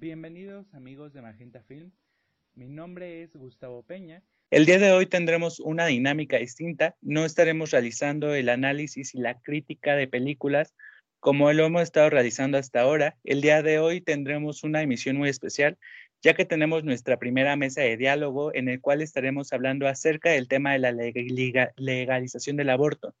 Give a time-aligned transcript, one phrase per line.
[0.00, 1.90] Bienvenidos amigos de Magenta Film.
[2.54, 4.22] Mi nombre es Gustavo Peña.
[4.48, 6.94] El día de hoy tendremos una dinámica distinta.
[7.00, 10.72] No estaremos realizando el análisis y la crítica de películas
[11.18, 13.16] como lo hemos estado realizando hasta ahora.
[13.24, 15.76] El día de hoy tendremos una emisión muy especial,
[16.22, 20.46] ya que tenemos nuestra primera mesa de diálogo en el cual estaremos hablando acerca del
[20.46, 20.92] tema de la
[21.76, 23.16] legalización del aborto.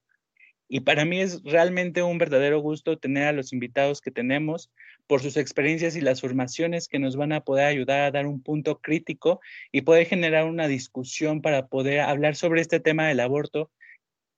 [0.68, 4.70] Y para mí es realmente un verdadero gusto tener a los invitados que tenemos
[5.06, 8.42] por sus experiencias y las formaciones que nos van a poder ayudar a dar un
[8.42, 9.40] punto crítico
[9.72, 13.70] y poder generar una discusión para poder hablar sobre este tema del aborto,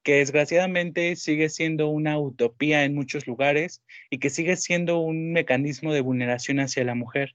[0.04, 5.92] que desgraciadamente sigue siendo una utopía en muchos lugares y que sigue siendo un mecanismo
[5.92, 7.34] de vulneración hacia la mujer.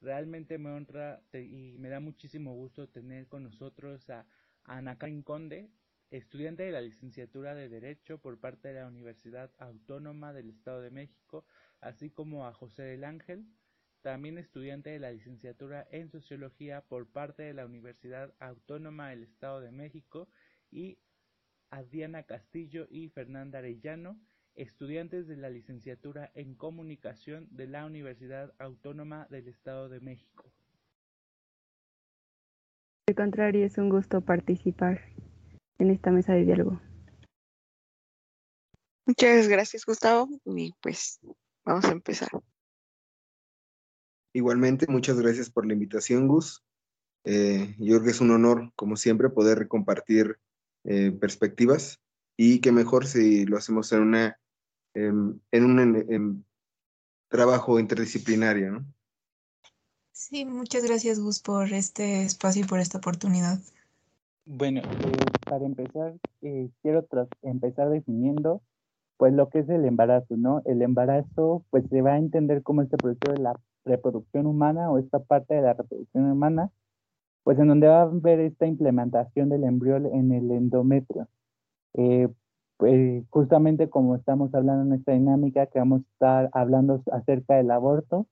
[0.00, 4.26] Realmente me honra y me da muchísimo gusto tener con nosotros a
[4.64, 5.68] Ana Karen Conde,
[6.12, 10.90] estudiante de la licenciatura de Derecho por parte de la Universidad Autónoma del Estado de
[10.90, 11.46] México,
[11.80, 13.46] así como a José del Ángel,
[14.02, 19.60] también estudiante de la licenciatura en Sociología por parte de la Universidad Autónoma del Estado
[19.60, 20.28] de México,
[20.70, 20.98] y
[21.70, 24.20] a Diana Castillo y Fernanda Arellano,
[24.54, 30.52] estudiantes de la licenciatura en Comunicación de la Universidad Autónoma del Estado de México.
[33.08, 35.00] Al contrario, es un gusto participar
[35.82, 36.80] en esta mesa de diálogo.
[39.06, 40.28] Muchas gracias, Gustavo.
[40.44, 41.20] Y pues
[41.64, 42.28] vamos a empezar.
[44.34, 46.64] Igualmente, muchas gracias por la invitación, Gus.
[47.24, 50.38] Eh, yo creo que es un honor, como siempre, poder compartir
[50.84, 52.00] eh, perspectivas
[52.36, 54.40] y qué mejor si lo hacemos en una
[54.94, 56.46] em, en un
[57.28, 58.86] trabajo interdisciplinario, ¿no?
[60.12, 63.58] Sí, muchas gracias, Gus, por este espacio y por esta oportunidad.
[64.44, 65.16] Bueno, eh,
[65.48, 67.06] para empezar, eh, quiero
[67.42, 68.60] empezar definiendo
[69.16, 70.62] pues lo que es el embarazo, ¿no?
[70.64, 73.54] El embarazo pues se va a entender como este proceso de la
[73.84, 76.70] reproducción humana o esta parte de la reproducción humana,
[77.44, 81.28] pues en donde va a haber esta implementación del embrión en el endometrio.
[81.94, 82.28] Eh,
[82.78, 87.70] pues justamente como estamos hablando en esta dinámica, que vamos a estar hablando acerca del
[87.70, 88.26] aborto,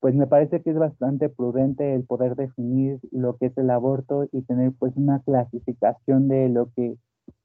[0.00, 4.28] pues me parece que es bastante prudente el poder definir lo que es el aborto
[4.32, 6.96] y tener pues una clasificación de lo que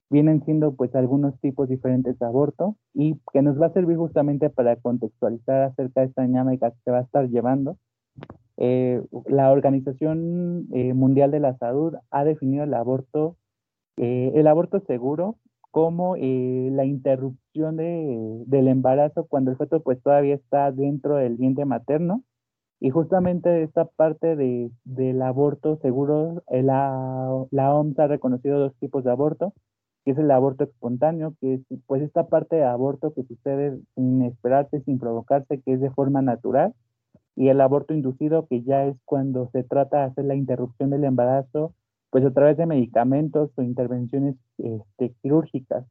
[0.10, 4.50] vienen siendo pues algunos tipos diferentes de aborto y que nos va a servir justamente
[4.50, 7.78] para contextualizar acerca de esta dinámica que se va a estar llevando.
[8.58, 13.38] Eh, la Organización eh, Mundial de la Salud ha definido el aborto,
[13.96, 15.38] eh, el aborto seguro
[15.72, 21.64] como la interrupción de, del embarazo cuando el feto pues todavía está dentro del vientre
[21.64, 22.24] materno
[22.82, 29.04] y justamente esta parte de, del aborto seguro, la, la OMS ha reconocido dos tipos
[29.04, 29.54] de aborto,
[30.04, 34.24] que es el aborto espontáneo, que es pues esta parte de aborto que sucede sin
[34.24, 36.74] esperarse, sin provocarse, que es de forma natural,
[37.36, 41.04] y el aborto inducido, que ya es cuando se trata de hacer la interrupción del
[41.04, 41.76] embarazo,
[42.10, 45.86] pues a través de medicamentos o intervenciones este, quirúrgicas.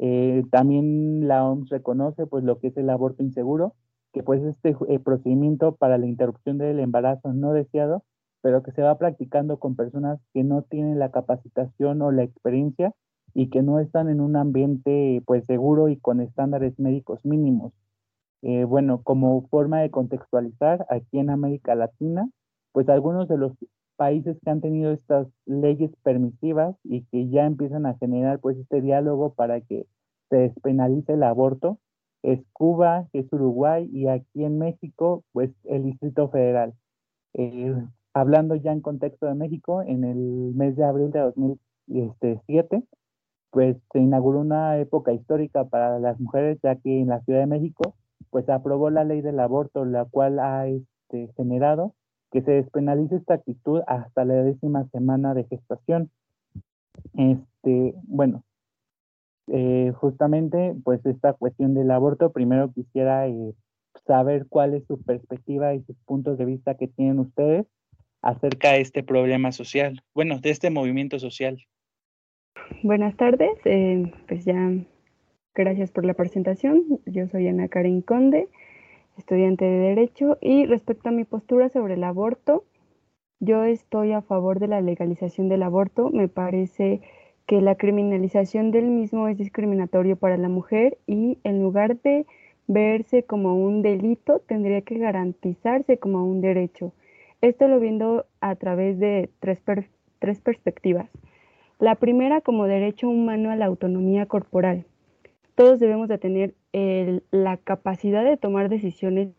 [0.00, 3.74] Eh, también la OMS reconoce pues lo que es el aborto inseguro,
[4.12, 8.04] que pues este eh, procedimiento para la interrupción del embarazo no deseado,
[8.42, 12.92] pero que se va practicando con personas que no tienen la capacitación o la experiencia
[13.34, 17.72] y que no están en un ambiente pues seguro y con estándares médicos mínimos.
[18.42, 22.28] Eh, bueno, como forma de contextualizar, aquí en América Latina,
[22.72, 23.52] pues algunos de los
[23.96, 28.80] países que han tenido estas leyes permisivas y que ya empiezan a generar pues este
[28.80, 29.86] diálogo para que
[30.30, 31.78] se despenalice el aborto,
[32.22, 36.74] es Cuba, es Uruguay y aquí en México, pues el Distrito Federal.
[37.34, 37.74] Eh,
[38.14, 42.82] hablando ya en contexto de México, en el mes de abril de 2007,
[43.50, 47.46] pues se inauguró una época histórica para las mujeres, ya que en la Ciudad de
[47.46, 47.94] México,
[48.30, 51.94] pues aprobó la ley del aborto, la cual ha este, generado
[52.30, 56.10] que se despenalice esta actitud hasta la décima semana de gestación.
[57.14, 58.44] Este, bueno,
[59.52, 63.54] eh, justamente pues esta cuestión del aborto, primero quisiera eh,
[64.06, 67.66] saber cuál es su perspectiva y sus puntos de vista que tienen ustedes
[68.22, 71.58] acerca de este problema social, bueno, de este movimiento social.
[72.82, 74.70] Buenas tardes, eh, pues ya
[75.54, 77.00] gracias por la presentación.
[77.06, 78.48] Yo soy Ana Karen Conde,
[79.18, 82.64] estudiante de Derecho, y respecto a mi postura sobre el aborto,
[83.40, 86.10] yo estoy a favor de la legalización del aborto.
[86.10, 87.00] Me parece
[87.50, 92.24] que la criminalización del mismo es discriminatorio para la mujer y en lugar de
[92.68, 96.92] verse como un delito, tendría que garantizarse como un derecho.
[97.40, 99.60] Esto lo viendo a través de tres,
[100.20, 101.10] tres perspectivas.
[101.80, 104.84] La primera como derecho humano a la autonomía corporal.
[105.56, 106.54] Todos debemos de tener
[107.32, 109.30] la capacidad de tomar decisiones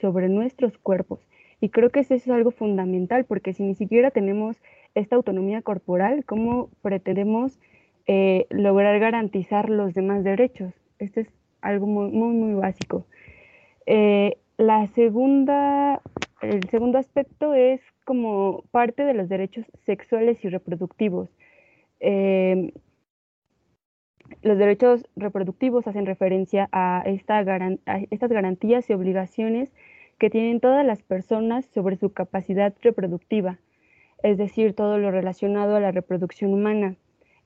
[0.00, 1.26] sobre nuestros cuerpos.
[1.60, 4.62] Y creo que eso es algo fundamental, porque si ni siquiera tenemos
[4.94, 7.58] esta autonomía corporal, ¿cómo pretendemos
[8.06, 10.74] eh, lograr garantizar los demás derechos?
[10.98, 11.28] Este es
[11.60, 13.06] algo muy, muy, básico.
[13.86, 16.00] Eh, la segunda,
[16.42, 21.28] el segundo aspecto es como parte de los derechos sexuales y reproductivos.
[22.00, 22.72] Eh,
[24.42, 29.72] los derechos reproductivos hacen referencia a, esta a estas garantías y obligaciones
[30.18, 33.58] que tienen todas las personas sobre su capacidad reproductiva,
[34.22, 36.96] es decir, todo lo relacionado a la reproducción humana.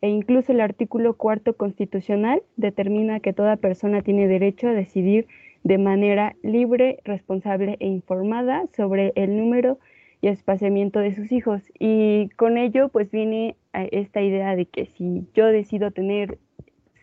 [0.01, 5.27] E incluso el artículo cuarto constitucional determina que toda persona tiene derecho a decidir
[5.63, 9.79] de manera libre, responsable e informada sobre el número
[10.21, 11.63] y espaciamiento de sus hijos.
[11.79, 16.39] Y con ello pues viene esta idea de que si yo decido tener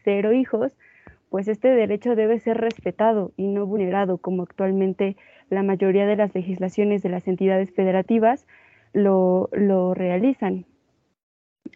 [0.04, 0.72] cero hijos,
[1.30, 5.16] pues este derecho debe ser respetado y no vulnerado, como actualmente
[5.50, 8.46] la mayoría de las legislaciones de las entidades federativas
[8.94, 9.50] lo,
[9.94, 10.66] realizan.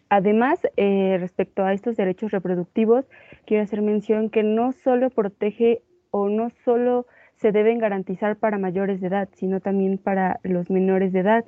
[0.08, 3.08] Además, eh, respecto a estos derechos reproductivos,
[3.44, 9.00] quiero hacer mención que no solo protege o no solo se deben garantizar para mayores
[9.00, 11.44] de edad, sino también para los menores de edad.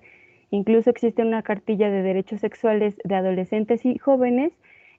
[0.50, 4.53] Incluso existe una cartilla de derechos sexuales de adolescentes y jóvenes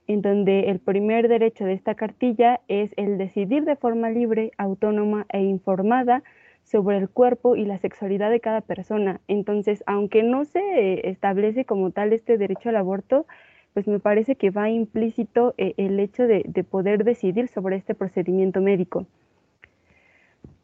[0.06, 5.26] en donde el primer derecho de esta cartilla es el decidir de forma libre, autónoma
[5.28, 6.24] e informada
[6.70, 9.20] sobre el cuerpo y la sexualidad de cada persona.
[9.28, 13.26] Entonces, aunque no se establece como tal este derecho al aborto,
[13.74, 18.60] pues me parece que va implícito eh, el hecho de, poder decidir sobre este procedimiento
[18.60, 19.06] médico.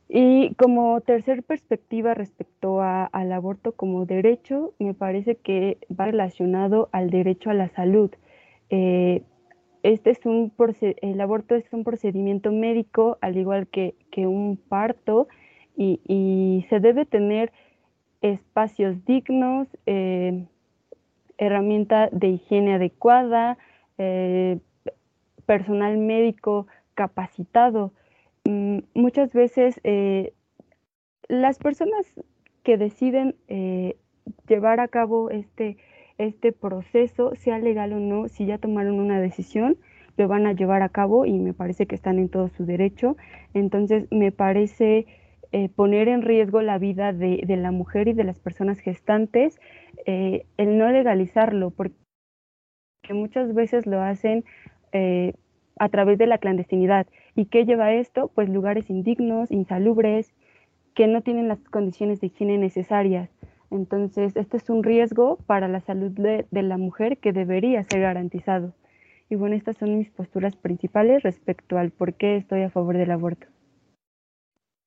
[0.08, 7.10] Y como tercer perspectiva respecto al aborto como derecho, me parece que va relacionado al
[7.10, 8.10] derecho a la salud.
[8.70, 9.22] Eh,
[9.82, 10.52] este es un
[11.02, 15.28] el aborto es un procedimiento médico, al igual que, un parto,
[15.76, 17.52] y, se debe tener
[18.22, 20.46] espacios dignos, eh,
[21.38, 23.58] herramienta de higiene adecuada,
[23.98, 24.58] eh,
[25.44, 27.92] personal médico capacitado.
[28.44, 29.80] Mm, muchas veces
[31.28, 32.06] las personas
[32.62, 33.36] que deciden
[34.46, 35.76] llevar a cabo este
[36.18, 39.76] este proceso, sea legal o no, si ya tomaron una decisión,
[40.16, 43.16] lo van a llevar a cabo y me parece que están en todo su derecho.
[43.52, 45.06] Entonces, me parece
[45.52, 49.60] eh, poner en riesgo la vida de, la mujer y de las personas gestantes,
[50.06, 51.94] eh, el no legalizarlo, porque
[53.10, 54.44] muchas veces lo hacen
[54.92, 55.34] eh,
[55.78, 57.06] a través de la clandestinidad.
[57.34, 58.30] ¿Y qué lleva esto?
[58.34, 60.34] Pues lugares indignos, insalubres,
[60.94, 63.30] que no tienen las condiciones de higiene necesarias.
[63.70, 68.72] Entonces, este es un riesgo para la salud de, la mujer que debería ser garantizado.
[69.28, 73.10] Y bueno, estas son mis posturas principales respecto al por qué estoy a favor del
[73.10, 73.46] aborto.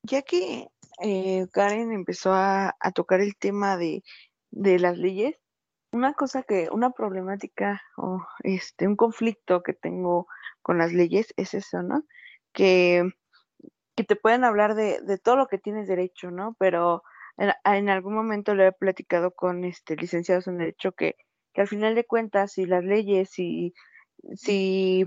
[0.03, 0.67] Ya que
[1.01, 4.03] eh, Karen empezó a, tocar el tema de,
[4.51, 5.39] las leyes,
[5.91, 10.27] una cosa que, una problemática o este, un conflicto que tengo
[10.61, 12.03] con las leyes es eso, ¿no?
[12.53, 13.09] Que,
[13.95, 16.55] te pueden hablar de, todo lo que tienes derecho, ¿no?
[16.57, 17.03] Pero
[17.37, 21.15] en, algún momento le he platicado con este licenciados en Derecho que,
[21.53, 23.73] que al final de cuentas, si las leyes, si,
[24.33, 25.05] si,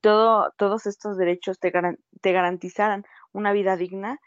[0.00, 1.72] todo, todos estos derechos te,
[2.20, 4.20] te garantizaran una vida digna,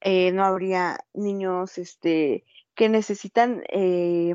[0.00, 4.34] eh, no habría niños este, que necesitan eh,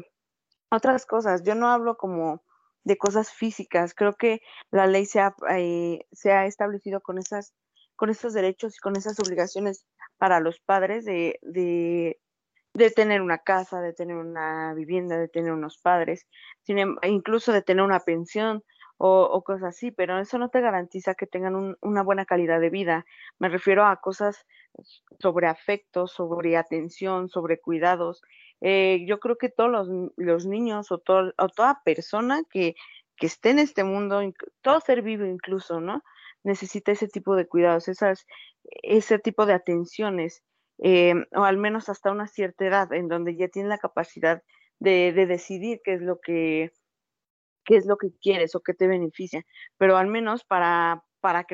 [0.70, 1.44] otras cosas.
[1.44, 2.44] Yo no hablo como
[2.84, 3.94] de cosas físicas.
[3.94, 7.54] Creo que la ley se ha, eh, se ha establecido con esas
[7.96, 9.86] con esos derechos y con esas obligaciones
[10.18, 12.20] para los padres de, de,
[12.92, 16.28] tener una casa, de tener una vivienda, de tener unos padres,
[16.68, 18.64] em, incluso de tener una pensión
[19.06, 23.06] o, cosas así, pero eso no te garantiza que tengan una buena calidad de vida.
[23.38, 24.46] Me refiero a cosas
[25.20, 28.22] sobre afecto, sobre atención, sobre cuidados.
[28.62, 32.76] Eh, yo creo que todos los, niños o, todo, o toda persona que,
[33.20, 34.22] esté en este mundo,
[34.62, 36.04] todo ser vivo incluso, ¿no?
[36.44, 38.26] necesita ese tipo de cuidados, esas,
[38.84, 40.44] ese tipo de atenciones,
[40.80, 44.44] eh, o al menos hasta una cierta edad, en donde ya tiene la capacidad
[44.80, 46.72] de, decidir qué es lo que
[47.66, 49.44] qué es lo que quieres o qué te beneficia,
[49.78, 51.46] pero al menos para, para,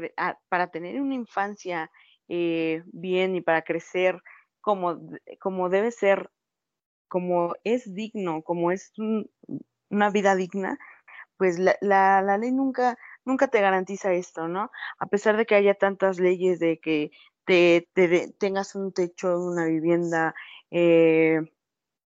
[0.49, 1.91] para tener una infancia
[2.27, 4.19] eh, bien y para crecer
[4.61, 4.99] como,
[5.39, 6.29] como debe ser,
[7.07, 8.93] como es digno, como es
[9.89, 10.77] una vida digna,
[11.37, 14.71] pues la, la, la ley nunca, nunca te garantiza esto, ¿no?
[14.99, 17.11] A pesar de que haya tantas leyes de que
[17.45, 17.89] te,
[18.37, 20.35] tengas un techo, una vivienda,
[20.69, 21.39] eh,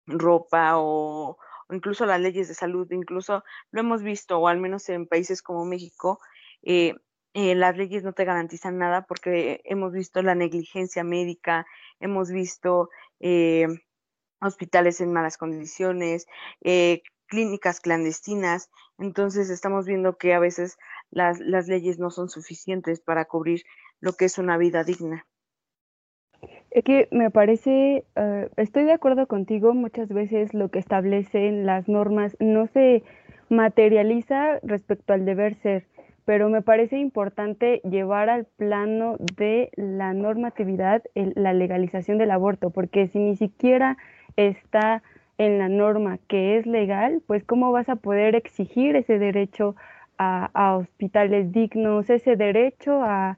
[0.07, 1.39] ropa o,
[1.71, 5.65] incluso las leyes de salud, incluso lo hemos visto, o al menos en países como
[5.65, 6.21] México,
[6.63, 6.95] eh,
[7.35, 11.67] eh, las leyes no te garantizan nada porque hemos visto la negligencia médica,
[11.99, 13.67] hemos visto eh,
[14.41, 16.27] hospitales en malas condiciones,
[16.63, 20.79] eh, clínicas clandestinas, entonces estamos viendo que a veces
[21.11, 23.65] las, las leyes no son suficientes para cubrir
[23.99, 25.27] lo que es una vida digna.
[26.75, 28.05] Es que me parece,
[28.57, 33.03] estoy de acuerdo contigo, muchas veces lo que establecen las normas no se
[33.49, 35.87] materializa respecto al deber ser
[36.25, 43.09] pero me parece importante llevar al plano de la normatividad la legalización del aborto, porque
[43.09, 43.99] si ni siquiera
[44.37, 45.03] está
[45.37, 49.75] en la norma que es legal, pues cómo vas a poder exigir ese derecho
[50.17, 53.37] a, hospitales dignos, ese derecho a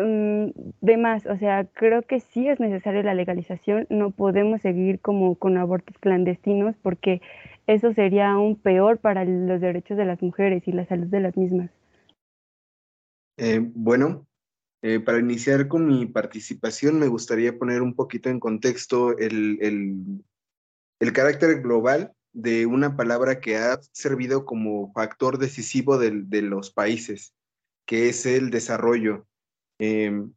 [0.00, 1.26] um, demás.
[1.26, 5.96] O sea, creo que sí es necesaria la legalización, no podemos seguir como con abortos
[6.00, 7.20] clandestinos porque
[7.66, 11.36] eso sería aún peor para los derechos de las mujeres y la salud de las
[11.36, 11.70] mismas.
[13.38, 14.26] Eh, bueno,
[14.82, 19.58] eh, para iniciar con mi participación, me gustaría poner un poquito en contexto el,
[21.00, 26.70] el, carácter global de una palabra que ha servido como factor decisivo de, de los
[26.70, 27.34] países,
[27.86, 29.26] que es el desarrollo.
[29.78, 30.32] Em,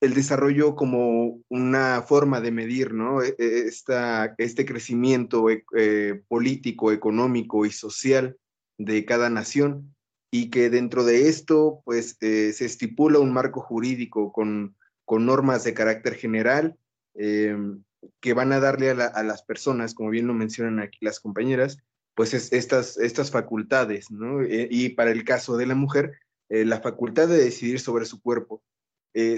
[0.00, 3.22] el desarrollo como una forma de medir ¿no?
[3.22, 8.36] E, e, Esta, este crecimiento eh, político, económico y social
[8.78, 9.94] de cada nación
[10.30, 15.64] y que dentro de esto pues eh, se estipula un marco jurídico con, con normas
[15.64, 16.76] de carácter general
[17.14, 17.82] em,
[18.20, 21.78] que van a darle a, las personas, como bien lo mencionan aquí las compañeras,
[22.14, 24.44] pues estas, estas facultades, ¿no?
[24.44, 26.12] Y para el caso de la mujer,
[26.48, 28.62] eh, la facultad de decidir sobre su cuerpo.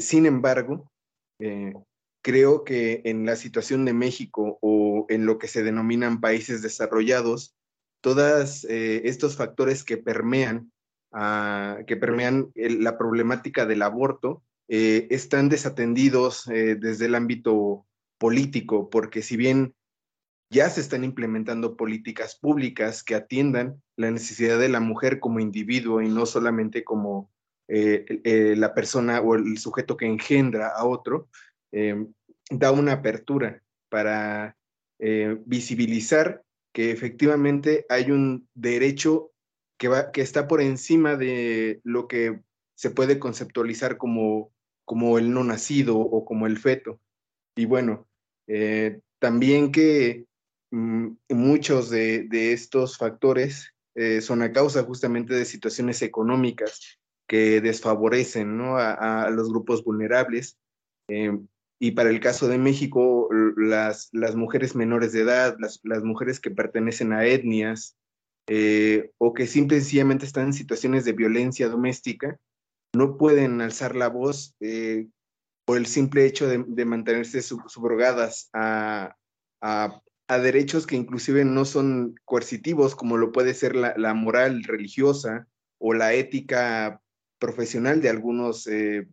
[0.01, 0.91] sin embargo,
[2.21, 7.55] creo que en la situación de México o en lo que se denominan países desarrollados,
[8.01, 10.73] todos estos factores que permean
[11.87, 17.87] que permean la problemática del aborto eh, están desatendidos eh, desde el ámbito
[18.19, 19.75] político, porque si bien
[20.51, 26.01] ya se están implementando políticas públicas que atiendan la necesidad de la mujer como individuo
[26.01, 27.31] y no solamente como
[27.69, 31.29] eh, la persona o el sujeto que engendra a otro,
[32.51, 34.57] da una apertura para
[35.45, 39.33] visibilizar que efectivamente hay un derecho
[39.79, 42.41] que, va, que está por encima de lo que
[42.77, 44.53] se puede conceptualizar como,
[44.85, 47.01] como el no nacido o como el feto.
[47.57, 48.07] Y bueno,
[48.47, 50.27] eh, también que
[50.71, 59.31] muchos de, estos factores eh, son a causa justamente de situaciones económicas que desfavorecen a,
[59.31, 60.59] los grupos vulnerables.
[61.09, 61.39] Eh,
[61.81, 66.41] y para el caso de México, las, las mujeres menores de edad, las, las mujeres
[66.41, 67.97] que pertenecen a etnias
[68.51, 72.39] eh, o que simple y sencillamente están en situaciones de violencia doméstica,
[72.95, 75.07] no pueden alzar la voz eh,
[75.67, 79.15] por el simple hecho de, mantenerse subrogadas a,
[80.37, 86.13] derechos que inclusive no son coercitivos, como lo puede ser la, moral religiosa o la
[86.13, 87.01] ética
[87.39, 89.09] profesional de algunos eh,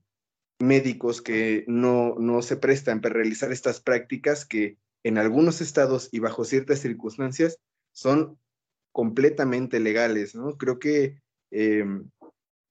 [0.60, 6.20] médicos que no, no se prestan para realizar estas prácticas que en algunos estados y
[6.20, 7.60] bajo ciertas circunstancias
[7.94, 8.38] son
[8.92, 10.58] completamente legales, ¿no?
[10.58, 12.10] Creo que em,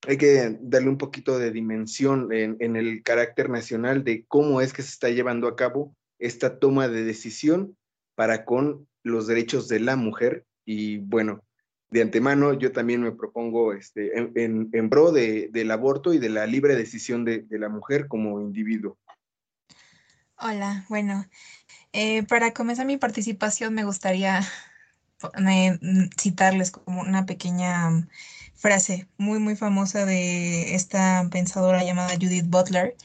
[0.07, 4.83] hay que darle un poquito de dimensión en, el carácter nacional de cómo es que
[4.83, 7.77] se está llevando a cabo esta toma de decisión
[8.15, 10.45] para con los derechos de la mujer.
[10.65, 11.43] Y bueno,
[11.91, 16.29] de antemano yo también me propongo este, en, en, pro de, del aborto y de
[16.29, 18.99] la libre decisión de, la mujer como individuo.
[20.37, 21.27] Hola, bueno,
[21.93, 24.41] eh, para comenzar mi participación me gustaría
[25.39, 28.09] Mm, citarles como una pequeña mm,
[28.55, 32.97] frase muy, muy famosa de esta pensadora llamada Judith Butler,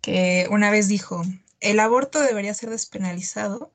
[0.00, 1.22] que una vez dijo,
[1.60, 3.72] el aborto debería ser despenalizado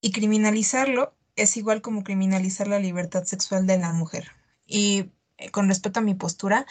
[0.00, 4.32] y criminalizarlo es igual como criminalizar la libertad sexual de la mujer.
[4.66, 6.66] Y eh, con respecto a mi postura,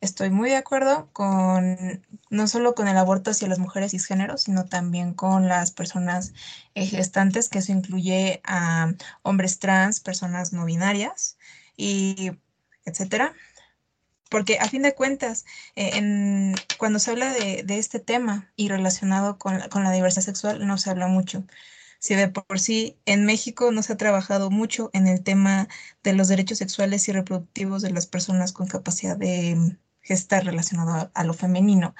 [0.00, 4.66] estoy muy de acuerdo con no solo con el aborto hacia las mujeres cisgéneros, sino
[4.66, 6.32] también con las personas
[6.74, 8.92] eh, gestantes, que eso incluye a
[9.22, 11.38] hombres trans, personas no binarias
[11.76, 12.32] y
[12.84, 13.34] etcétera.
[14.30, 15.44] Porque a fin de cuentas,
[15.76, 20.78] eh, cuando se habla de, este tema y relacionado con con la diversidad sexual, no
[20.78, 21.44] se habla mucho.
[21.98, 25.68] Si de por sí en México no se ha trabajado mucho en el tema
[26.02, 31.24] de los derechos sexuales y reproductivos de las personas con capacidad de, está relacionado a,
[31.24, 31.94] lo femenino.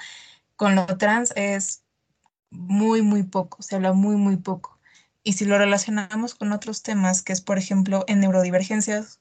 [0.55, 1.83] Con lo trans es
[2.49, 4.79] muy, muy poco, se habla muy, muy poco.
[5.23, 9.19] Y si lo relacionamos con otros temas, que es, por ejemplo, en neurodivergencias,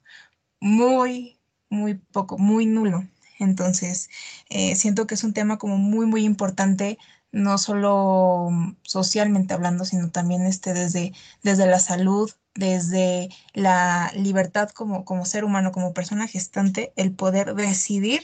[0.61, 3.05] muy, muy poco, muy nulo.
[3.39, 4.09] Entonces,
[4.49, 6.99] eh, siento que es un tema como muy, muy importante,
[7.37, 8.49] no solo
[8.83, 11.13] socialmente hablando, sino también este, desde,
[11.43, 17.55] desde la salud, desde la libertad como, como ser humano, como persona gestante, el poder
[17.55, 18.23] decidir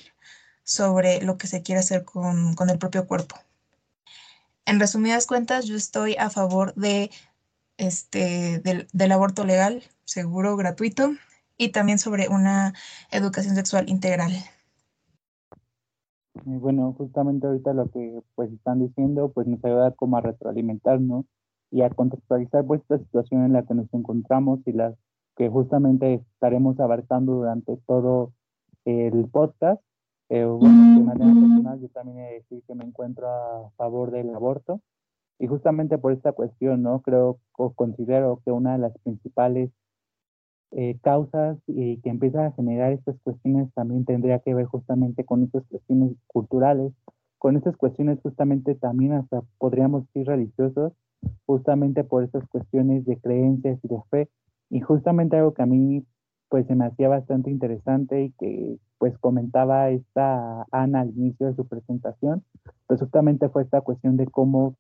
[0.65, 3.37] sobre lo que se quiere hacer con, con el propio cuerpo.
[4.65, 7.11] En resumidas cuentas, yo estoy a favor de
[7.77, 11.15] este, del, del aborto legal, seguro, gratuito,
[11.59, 12.73] y también sobre una
[13.11, 14.33] educación sexual integral.
[16.35, 21.27] Bueno, justamente ahorita lo que pues están diciendo pues nos ayuda como a retroalimentarnos
[21.71, 24.95] y a contextualizar pues esta situación en la que nos encontramos y las
[25.37, 28.33] que justamente estaremos abarcando durante todo
[28.85, 29.83] el podcast.
[30.31, 34.11] Eh, bueno, de manera personal yo también he de decir que me encuentro a favor
[34.11, 34.81] del aborto
[35.39, 37.03] y justamente por esta cuestión, ¿no?
[37.03, 39.71] Creo o considero que una de las principales
[40.73, 45.43] eh, causas y que empieza a generar estas cuestiones también tendría que ver justamente con
[45.43, 46.93] estas cuestiones culturales,
[47.39, 50.93] con estas cuestiones justamente también hasta podríamos decir religiosos,
[51.47, 54.29] justamente por estas cuestiones de creencias y de fe.
[54.71, 56.07] Y justamente algo que a mí
[56.49, 61.55] pues se me hacía bastante interesante y que pues comentaba esta Ana al inicio de
[61.55, 62.45] su presentación,
[62.87, 64.77] pues justamente fue esta cuestión de cómo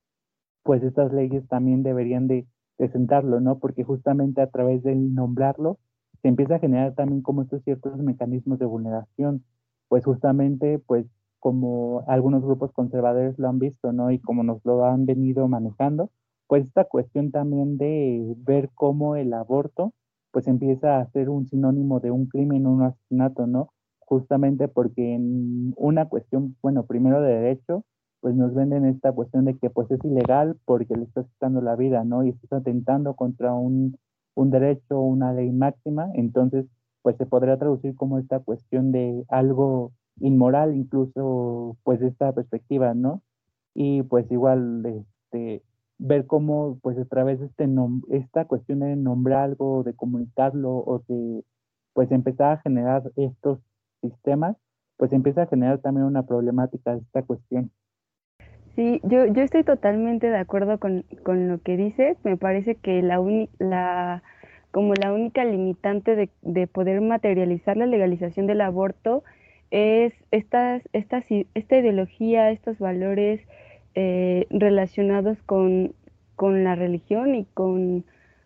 [0.62, 2.46] pues estas leyes también deberían de
[2.82, 3.60] presentarlo, ¿no?
[3.60, 5.78] Porque justamente a través del nombrarlo
[6.20, 9.44] se empieza a generar también como estos ciertos mecanismos de vulneración,
[9.86, 11.06] pues justamente pues
[11.38, 14.10] como algunos grupos conservadores lo han visto, ¿no?
[14.10, 16.10] Y como nos lo han venido manejando,
[16.48, 19.92] pues esta cuestión también de ver cómo el aborto
[20.32, 23.68] pues empieza a ser un sinónimo de un crimen, un asesinato, ¿no?
[24.00, 27.84] Justamente porque en una cuestión, bueno, primero de derecho,
[28.22, 31.74] pues nos venden esta cuestión de que pues es ilegal porque le estás quitando la
[31.74, 32.24] vida, ¿no?
[32.24, 33.98] Y estás atentando contra un,
[34.36, 36.66] un derecho, una ley máxima, entonces
[37.02, 42.94] pues se podría traducir como esta cuestión de algo inmoral, incluso pues de esta perspectiva,
[42.94, 43.22] ¿no?
[43.74, 45.64] Y pues igual este,
[45.98, 47.68] ver cómo pues a través este
[48.10, 51.44] esta cuestión de nombrar algo, de comunicarlo o de
[51.92, 53.58] pues empezar a generar estos
[54.00, 54.56] sistemas,
[54.96, 57.72] pues empieza a generar también una problemática de esta cuestión.
[58.74, 62.16] Sí, yo, yo estoy totalmente de acuerdo con, con lo que dices.
[62.24, 63.20] Me parece que la,
[63.58, 64.22] la
[64.70, 69.22] como la única limitante de, de, poder materializar la legalización del aborto
[69.70, 73.40] es estas, estas, esta ideología, estos valores
[73.94, 75.94] eh, relacionados con,
[76.36, 78.04] con, la religión y con,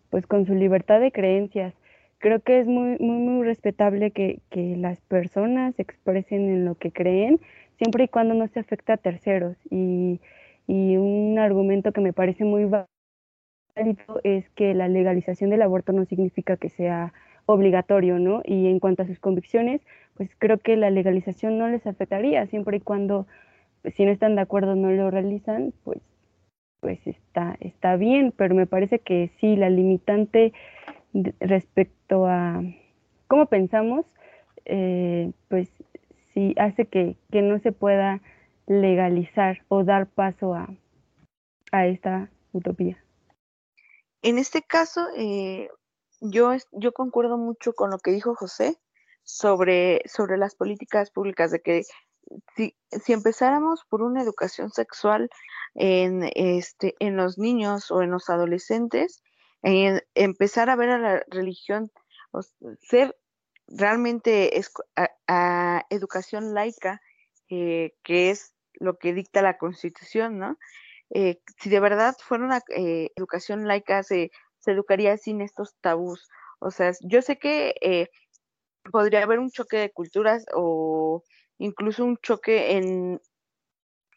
[0.09, 1.73] pues, con su libertad de creencias.
[2.19, 6.91] Creo que es muy, muy, muy respetable que, que las personas expresen en lo que
[6.91, 7.39] creen,
[7.77, 9.57] siempre y cuando no se afecta a terceros.
[9.69, 10.19] Y,
[10.67, 12.87] y un argumento que me parece muy válido
[14.23, 17.13] es que la legalización del aborto no significa que sea
[17.45, 18.41] obligatorio, ¿no?
[18.45, 19.81] Y en cuanto a sus convicciones,
[20.15, 23.25] pues creo que la legalización no les afectaría, siempre y cuando,
[23.81, 25.99] pues, si no están de acuerdo, no lo realizan, pues,
[26.81, 30.53] pues está, está bien, pero me parece que sí, la limitante
[31.39, 32.61] respecto a
[33.27, 34.05] cómo pensamos,
[34.65, 35.69] eh, pues
[36.37, 38.21] sí hace que, que, no se pueda
[38.67, 40.69] legalizar o dar paso a,
[41.71, 43.03] a esta utopía.
[44.21, 45.67] En este caso, eh,
[46.21, 48.77] yo, yo concuerdo mucho con lo que dijo José
[49.23, 51.83] sobre, sobre las políticas públicas, de que
[52.55, 55.29] si, si empezáramos por una educación sexual
[55.73, 59.23] en, este, en los niños o en los adolescentes,
[59.63, 61.89] en empezar a ver a la religión,
[62.81, 63.15] ser
[63.67, 64.59] realmente
[65.27, 67.01] a, educación laica,
[67.49, 70.57] eh, que es lo que dicta la Constitución, ¿no?
[71.09, 76.27] Eh, si de verdad fuera una eh, educación laica, se, se, educaría sin estos tabús.
[76.59, 78.09] O sea, yo sé que
[78.91, 81.23] podría haber un choque de culturas o
[81.57, 83.21] incluso un choque en,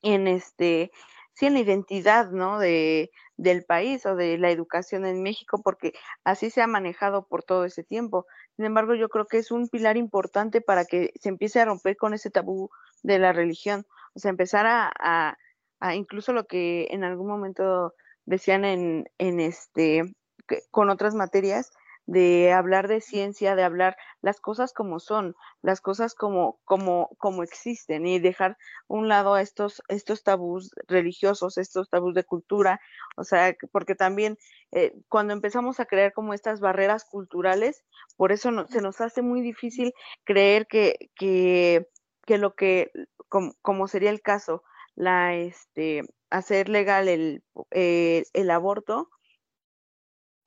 [0.02, 0.90] en este,
[1.34, 2.58] sí, en la identidad, ¿no?
[2.58, 5.92] De, del país o de la educación en México, porque
[6.24, 8.26] así se ha manejado por todo ese tiempo.
[8.56, 11.96] Sin embargo, yo creo que es un pilar importante para que se empiece a romper
[11.96, 12.70] con ese tabú
[13.02, 15.36] de la religión, o sea, empezar a
[15.94, 17.94] incluso lo que en algún momento
[18.26, 20.02] decían en, en este,
[20.70, 21.72] con otras materias,
[22.06, 27.42] de hablar de ciencia, de hablar las cosas como son, las cosas como, como, como
[27.42, 28.56] existen y dejar
[28.88, 32.80] un lado a estos, estos tabús religiosos, estos tabús de cultura,
[33.16, 34.38] o sea, porque también
[34.72, 37.84] eh, cuando empezamos a crear como estas barreras culturales,
[38.16, 39.92] por eso se nos hace muy difícil
[40.24, 41.86] creer que, que,
[42.26, 42.90] que lo que,
[43.28, 44.62] como, como sería el caso,
[44.96, 49.10] la este hacer legal el, eh, el aborto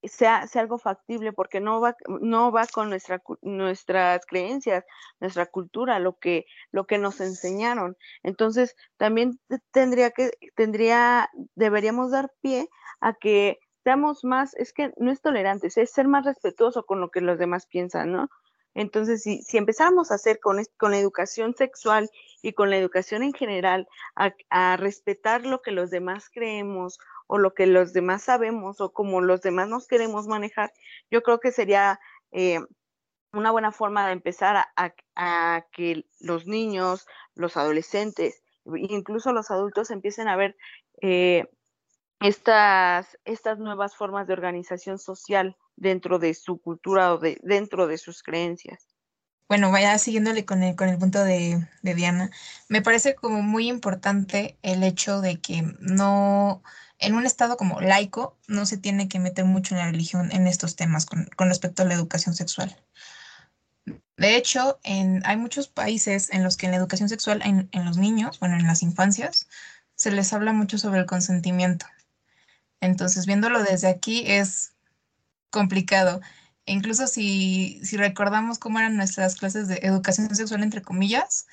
[0.07, 4.83] sea, sea algo factible, porque no va, no va con nuestra, nuestras creencias,
[5.19, 7.97] nuestra cultura, lo que, lo que nos enseñaron.
[8.23, 9.39] Entonces, también
[9.71, 15.77] tendría que, tendría, deberíamos dar pie a que seamos más, es que no es tolerantes,
[15.77, 18.29] es ser más respetuoso con lo que los demás piensan, ¿no?
[18.75, 22.09] Entonces, si, si empezáramos a hacer con, la educación sexual
[22.41, 27.53] y con la educación en general, a, respetar lo que los demás creemos o lo
[27.53, 30.73] que los demás sabemos o como los demás nos queremos manejar,
[31.11, 31.99] yo creo que sería
[32.31, 32.59] eh,
[33.31, 40.27] una buena forma de empezar a, que los niños, los adolescentes, incluso los adultos empiecen
[40.27, 40.55] a ver
[41.01, 41.49] eh,
[42.19, 43.07] estas
[43.57, 48.87] nuevas formas de organización social dentro de su cultura o de, dentro de sus creencias.
[49.49, 52.31] Bueno, vaya siguiéndole con el, con el punto de, Diana,
[52.69, 56.63] me parece como muy importante el hecho de que no,
[56.97, 60.47] en un estado como laico, no se tiene que meter mucho en la religión en
[60.47, 62.75] estos temas con, con respecto a la educación sexual.
[64.17, 67.85] De hecho, en, hay muchos países en los que en la educación sexual, en, en,
[67.85, 69.47] los niños, bueno, en las infancias,
[69.95, 71.85] se les habla mucho sobre el consentimiento.
[72.79, 74.72] Entonces, viéndolo desde aquí es
[75.53, 76.19] complicado.
[76.65, 81.47] E incluso si, si recordamos cómo eran nuestras clases de educación sexual, entre comillas,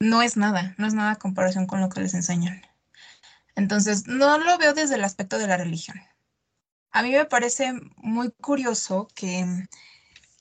[0.00, 2.62] no es nada, no es nada a comparación con lo que les enseñan.
[3.56, 5.98] Entonces, no lo veo desde el aspecto de la religión.
[6.90, 9.44] A mí me parece muy curioso que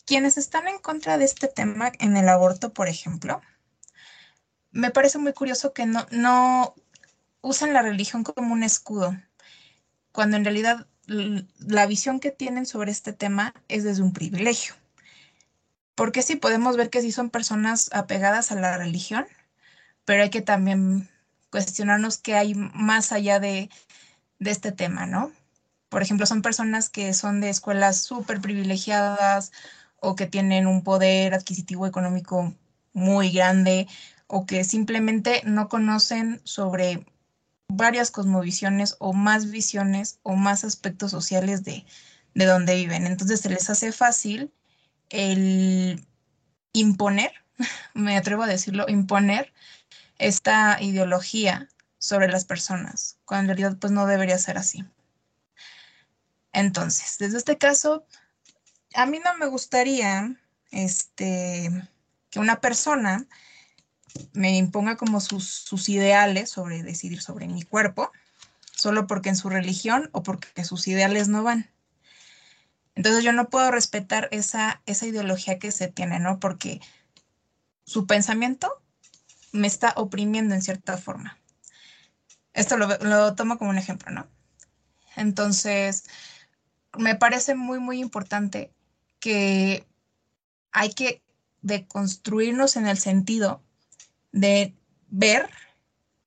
[0.06, 3.42] quienes están en contra de este tema en el aborto, por ejemplo,
[4.72, 6.76] me parece muy curioso que no, no
[7.42, 9.18] usan la religión como un escudo,
[10.12, 14.76] cuando en realidad la visión que tienen sobre este tema es desde un privilegio.
[15.96, 19.26] Porque sí, podemos ver que sí son personas apegadas a la religión,
[20.04, 21.10] pero hay que también
[21.50, 23.70] cuestionarnos qué hay más allá de,
[24.40, 25.32] de este tema, ¿no?
[25.90, 29.52] Por ejemplo, son personas que son de escuelas súper privilegiadas
[30.02, 32.54] o que tienen un poder adquisitivo económico
[32.94, 33.88] muy grande
[34.28, 37.06] o que simplemente no conocen sobre
[37.68, 41.86] varias cosmovisiones o más visiones o más aspectos sociales de,
[42.34, 43.08] de donde viven.
[43.08, 44.52] Entonces se les hace fácil
[45.10, 46.06] el
[46.74, 47.32] imponer,
[47.94, 49.54] me atrevo a decirlo, imponer
[50.18, 54.86] esta ideología sobre las personas, cuando en realidad pues no debería ser así.
[56.54, 58.06] Entonces, desde este caso,
[58.94, 60.36] a mí no me gustaría
[60.72, 61.70] este,
[62.30, 63.28] que una persona
[64.34, 68.12] me imponga como sus, sus ideales sobre decidir sobre mi cuerpo,
[68.72, 71.70] solo porque en su religión o porque sus ideales no van.
[72.96, 76.40] Entonces yo no puedo respetar esa, esa ideología que se tiene, ¿no?
[76.40, 76.82] Porque
[77.86, 78.82] su pensamiento
[79.52, 81.38] me está oprimiendo en cierta forma.
[82.54, 84.28] Esto lo, lo tomo como un ejemplo, ¿no?
[85.18, 86.06] Entonces,
[86.98, 88.72] me parece muy, muy importante
[89.20, 89.86] que
[90.72, 91.22] hay que
[91.62, 93.65] deconstruirnos en el sentido
[94.36, 94.76] de
[95.10, 95.50] ver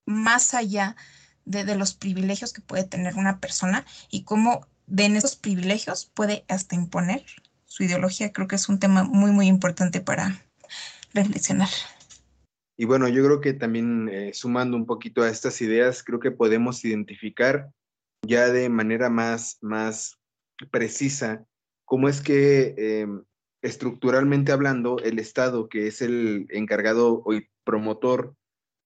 [0.06, 0.96] más allá
[1.44, 6.10] de, de, los privilegios que puede tener una persona y cómo de en esos privilegios
[6.14, 7.24] puede hasta imponer
[7.66, 8.32] su ideología.
[8.32, 10.42] Creo que es un tema muy, muy importante para
[11.12, 11.68] reflexionar.
[12.78, 16.30] Y bueno, yo creo que también eh, sumando un poquito a estas ideas, creo que
[16.30, 17.70] podemos identificar
[18.26, 20.18] ya de manera más, más
[20.70, 21.44] precisa
[21.84, 23.06] cómo es que eh,
[23.62, 27.22] estructuralmente hablando, el Estado, que es el encargado
[27.68, 28.34] promotor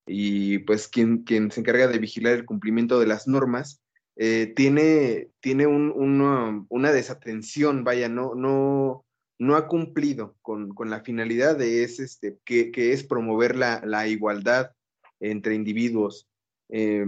[0.09, 3.81] y pues quien, quien se encarga de vigilar el cumplimiento de las normas,
[4.17, 9.05] eh, tiene, tiene un, una, una, desatención, vaya, no, no,
[9.39, 13.81] no ha cumplido con, con la finalidad de es, este, que, que es promover la,
[13.87, 14.73] la, igualdad
[15.21, 16.29] entre individuos.
[16.69, 17.07] Eh,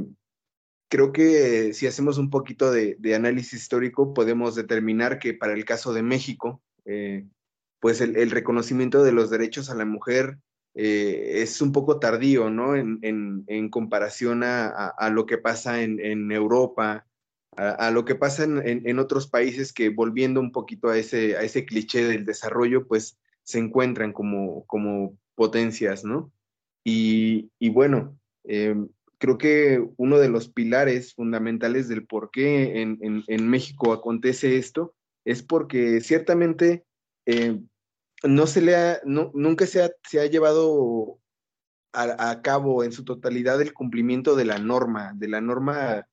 [0.88, 5.64] creo que si hacemos un poquito de, de, análisis histórico, podemos determinar que para el
[5.64, 7.26] caso de México, eh,
[7.80, 10.38] pues el, el, reconocimiento de los derechos a la mujer
[10.74, 12.74] eh, es un poco tardío, ¿no?
[12.76, 17.06] En, en, en comparación a, a, lo que pasa en, en Europa,
[17.56, 21.64] a, lo que pasa en, otros países que volviendo un poquito a ese, a ese
[21.64, 26.32] cliché del desarrollo, pues se encuentran como, como potencias, ¿no?
[26.82, 28.74] Y, y bueno, eh,
[29.18, 34.94] creo que uno de los pilares fundamentales del por qué en, en México acontece esto
[35.24, 36.84] es porque ciertamente
[37.26, 37.60] eh,
[38.24, 41.18] no se le ha, nunca se ha, se ha llevado
[41.92, 46.06] a, a, cabo en su totalidad el cumplimiento de la norma, de la norma,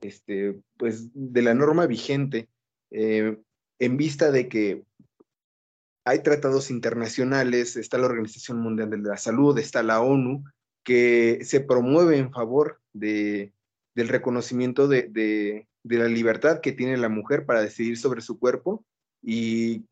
[0.00, 2.48] este, pues, de la norma vigente,
[2.90, 3.38] eh,
[3.78, 4.84] en vista de que
[6.04, 10.44] hay tratados internacionales, está la Organización Mundial de la Salud, está la ONU,
[10.84, 13.52] que se promueve en favor de,
[13.96, 18.38] del reconocimiento de, de, de la libertad que tiene la mujer para decidir sobre su
[18.38, 18.84] cuerpo
[19.20, 19.84] y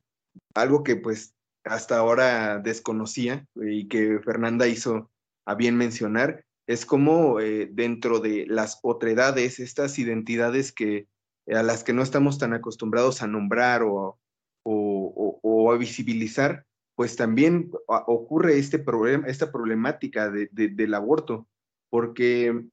[0.54, 1.33] algo que pues
[1.64, 5.10] hasta ahora desconocía y que Fernanda hizo
[5.46, 11.06] a bien mencionar, es como eh, dentro de las otredades, estas identidades que,
[11.48, 14.18] a las que no estamos tan acostumbrados a nombrar o,
[14.64, 16.64] o, a visibilizar,
[16.96, 18.84] pues también ocurre este
[19.26, 21.48] esta problemática del aborto,
[21.90, 22.64] porque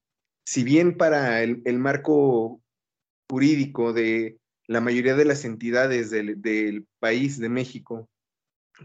[0.45, 2.61] si bien para el, marco
[3.29, 8.09] jurídico de la mayoría de las entidades del, país de México,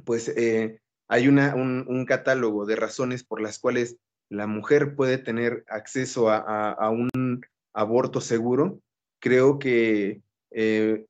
[0.04, 3.96] pues eh, hay una, un, catálogo de razones por las cuales
[4.28, 7.40] la mujer puede tener acceso a, un
[7.72, 8.80] aborto seguro.
[9.20, 11.06] Creo que eh,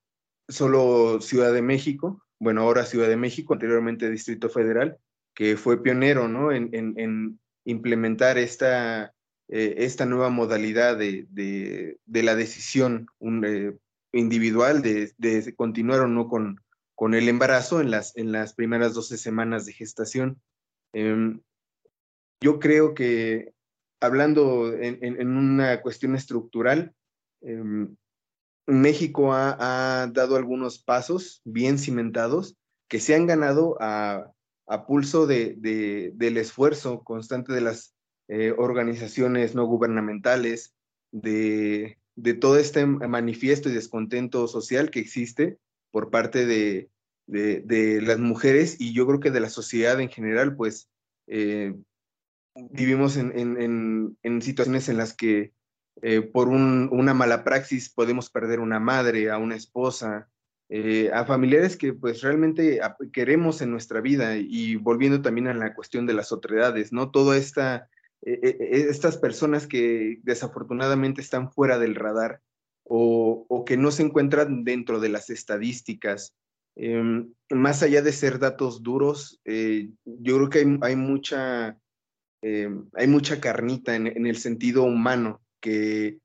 [0.48, 4.98] solo Ciudad de México, bueno, ahora Ciudad de México, anteriormente Distrito Federal,
[5.34, 6.52] que fue pionero ¿no?
[6.52, 9.12] en, implementar esta,
[9.48, 13.06] eh, esta nueva modalidad de, la decisión
[13.44, 13.76] eh,
[14.12, 16.60] individual de, de, continuar o no con,
[16.96, 20.40] con el embarazo en las, en las primeras 12 semanas de gestación.
[20.92, 21.40] Em,
[22.40, 23.52] yo creo que
[24.00, 26.94] hablando en, una cuestión estructural,
[27.42, 27.94] em,
[28.66, 32.56] México ha, dado algunos pasos bien cimentados
[32.88, 34.32] que se han ganado a,
[34.88, 37.94] pulso de, del esfuerzo constante de las
[38.28, 40.74] eh, organizaciones no gubernamentales,
[41.12, 45.58] de, de todo este manifiesto y descontento social que existe
[45.96, 46.90] por parte de,
[48.02, 50.90] las mujeres y yo creo que de la sociedad en general, pues
[51.26, 51.74] eh,
[52.70, 55.54] vivimos en, situaciones en las que
[56.02, 60.28] eh, por una mala praxis podemos perder una madre, a una esposa,
[60.68, 62.78] eh, a familiares que pues realmente
[63.10, 67.10] queremos en nuestra vida y volviendo también a la cuestión de las otredades, ¿no?
[67.10, 67.88] Toda esta,
[68.20, 72.42] estas personas que desafortunadamente están fuera del radar
[72.88, 76.34] o, que no se encuentran dentro de las estadísticas.
[76.76, 81.78] Em, más allá de ser datos duros, eh, yo creo que hay, mucha,
[82.42, 86.18] em, hay mucha carnita en, el sentido humano que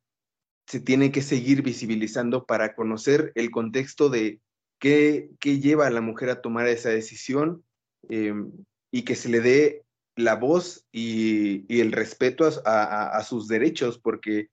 [0.67, 4.39] se tiene que seguir visibilizando para conocer el contexto de
[4.79, 7.63] qué, lleva a la mujer a tomar esa decisión
[8.09, 8.51] em,
[8.91, 9.83] y que se le dé
[10.15, 14.49] la voz y, el respeto a, sus derechos, porque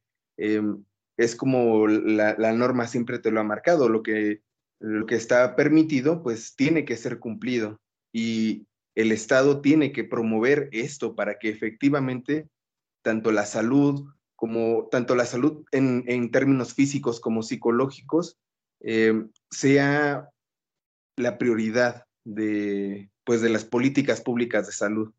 [1.18, 4.40] es como la, norma siempre te lo ha marcado, lo que,
[4.78, 7.80] lo que está permitido, pues tiene que ser cumplido.
[8.12, 12.48] Y el Estado tiene que promover esto para que efectivamente
[13.02, 18.38] tanto la salud como tanto la salud en, términos físicos como psicológicos
[18.80, 20.28] eh, sea
[21.16, 25.12] la prioridad de, pues, de las políticas públicas de salud.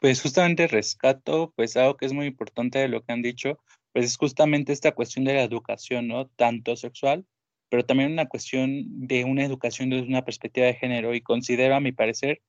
[0.00, 3.60] Pues justamente rescato pues algo que es muy importante de lo que han dicho,
[3.92, 6.28] pues es justamente esta cuestión de la educación, ¿no?
[6.28, 7.26] Tanto sexual,
[7.68, 11.80] pero también una cuestión de una educación desde una perspectiva de género y considero, a
[11.80, 12.42] mi parecer,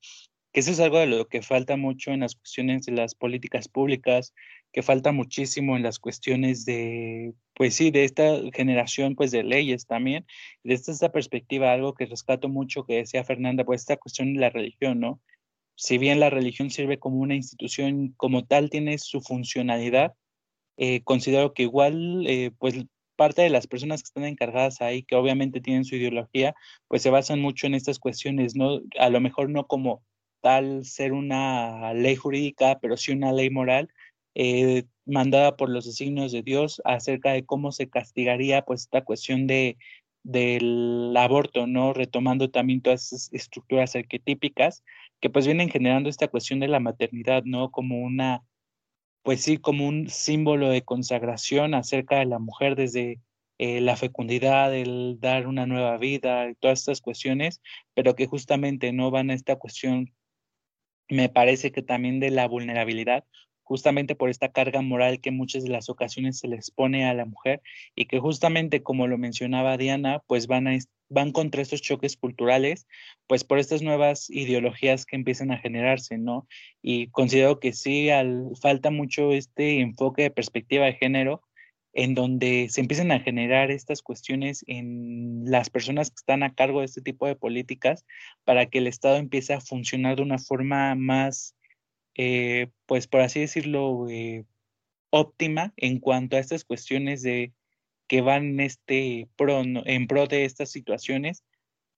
[0.51, 3.69] que eso es algo de lo que falta mucho en las cuestiones de las políticas
[3.69, 4.34] públicas,
[4.73, 9.86] que falta muchísimo en las cuestiones de, pues sí, de esta generación, pues de leyes
[9.86, 10.25] también,
[10.63, 14.49] desde esta perspectiva, algo que rescato mucho que decía Fernanda, pues esta cuestión de la
[14.49, 15.21] religión, ¿no?
[15.75, 20.13] Si bien la religión sirve como una institución como tal, tiene su funcionalidad,
[20.84, 22.74] eh, considero que igual, eh, pues
[23.15, 26.56] parte de las personas que están encargadas ahí, que obviamente tienen su ideología,
[26.88, 28.82] pues se basan mucho en estas cuestiones, ¿no?
[28.98, 30.02] A lo mejor no como
[30.41, 33.89] tal ser una ley jurídica, pero sí una ley moral
[34.34, 39.46] eh, mandada por los designios de Dios acerca de cómo se castigaría pues esta cuestión
[39.46, 39.78] de
[40.24, 41.94] del aborto, ¿no?
[41.94, 44.84] Retomando también todas esas estructuras arquetípicas
[45.20, 47.70] que pues vienen generando esta cuestión de la maternidad, ¿no?
[47.72, 48.44] Como una
[49.23, 53.19] pues sí, como un símbolo de consagración acerca de la mujer desde
[53.57, 57.62] eh, la fecundidad, el dar una nueva vida, y todas estas cuestiones,
[57.93, 60.13] pero que justamente no van a esta cuestión,
[61.10, 63.25] me parece que también de la vulnerabilidad,
[63.71, 67.23] justamente por esta carga moral que muchas de las ocasiones se les pone a la
[67.23, 67.62] mujer
[67.95, 72.86] y que justamente como lo mencionaba Diana, pues van, a, van contra estos choques culturales,
[73.27, 76.49] pues por estas nuevas ideologías que empiezan a generarse, ¿no?
[76.81, 81.41] Y considero que sí, al, falta mucho este enfoque de perspectiva de género
[81.93, 86.79] en donde se empiezan a generar estas cuestiones en las personas que están a cargo
[86.81, 88.05] de este tipo de políticas
[88.43, 91.55] para que el Estado empiece a funcionar de una forma más
[92.15, 94.45] eh, pues por así decirlo, eh,
[95.12, 97.54] óptima en cuanto a estas cuestiones de
[98.08, 101.43] que van este pro, en pro de estas situaciones,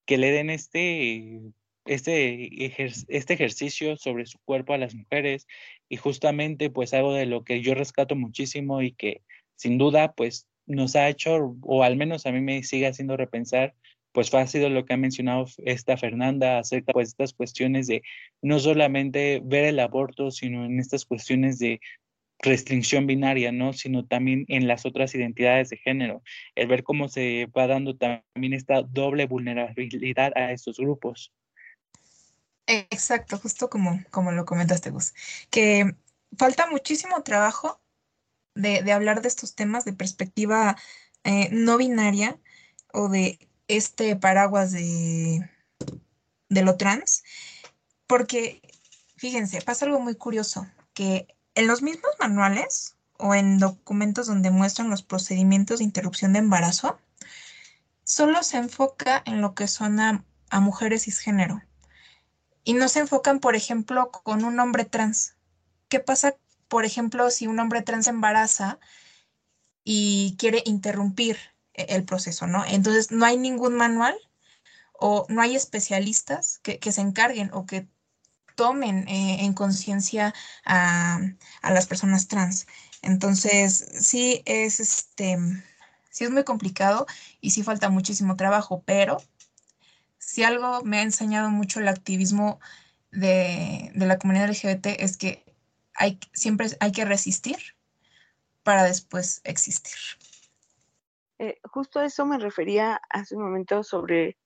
[0.06, 1.40] que le den este,
[1.86, 2.72] este,
[3.08, 5.46] este ejercicio sobre su cuerpo a las mujeres.
[5.88, 9.22] Y justamente pues algo de lo que yo rescato muchísimo y que
[9.56, 13.74] sin duda pues nos ha hecho, o al menos a mí me sigue haciendo repensar,
[14.14, 18.02] pues ha sido lo que ha mencionado esta Fernanda acerca pues, de estas cuestiones de
[18.40, 21.80] no solamente ver el aborto, sino en estas cuestiones de
[22.38, 23.72] restricción binaria, ¿no?
[23.72, 26.22] Sino también en las otras identidades de género,
[26.54, 31.32] el ver cómo se va dando también esta doble vulnerabilidad a estos grupos.
[32.66, 35.12] Exacto, justo como, como lo comentaste, Gus,
[35.50, 35.96] que
[36.38, 37.82] falta muchísimo trabajo
[38.54, 40.76] de, hablar de estos temas de perspectiva
[41.24, 42.38] eh, no binaria
[42.92, 45.48] o de este paraguas de,
[46.48, 47.24] de lo trans,
[48.06, 48.60] porque
[49.16, 54.90] fíjense, pasa algo muy curioso, que en los mismos manuales o en documentos donde muestran
[54.90, 56.98] los procedimientos de interrupción de embarazo,
[58.02, 61.62] solo se enfoca en lo que son a, a mujeres cisgénero
[62.64, 65.36] y no se enfocan, por ejemplo, con un hombre trans.
[65.88, 66.34] ¿Qué pasa,
[66.68, 68.78] por ejemplo, si un hombre trans embaraza
[69.84, 72.64] y quiere interrumpir el proceso, ¿no?
[72.66, 74.16] Entonces, no hay ningún manual
[74.92, 77.88] o no hay especialistas que, se encarguen o que
[78.54, 80.32] tomen eh, en conciencia
[80.64, 81.20] a,
[81.62, 82.66] las personas trans.
[83.02, 85.36] Entonces, sí es este,
[86.10, 87.06] sí es muy complicado
[87.40, 89.22] y sí falta muchísimo trabajo, pero
[90.18, 92.60] si algo me ha enseñado mucho el activismo
[93.10, 95.44] de, la comunidad LGBT es que
[95.94, 97.58] hay, siempre hay que resistir
[98.62, 99.94] para después existir.
[101.38, 104.38] Eh, justo a eso me refería hace un momento sobre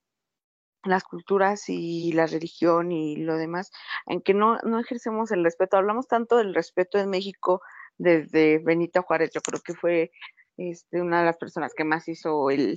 [0.84, 3.70] las culturas y la religión y lo demás,
[4.06, 5.76] en que no, no ejercemos el respeto.
[5.76, 7.60] Hablamos tanto del respeto en México
[7.98, 10.12] desde Benito Juárez, yo creo que fue
[10.56, 12.74] este, una de las personas que más hizo el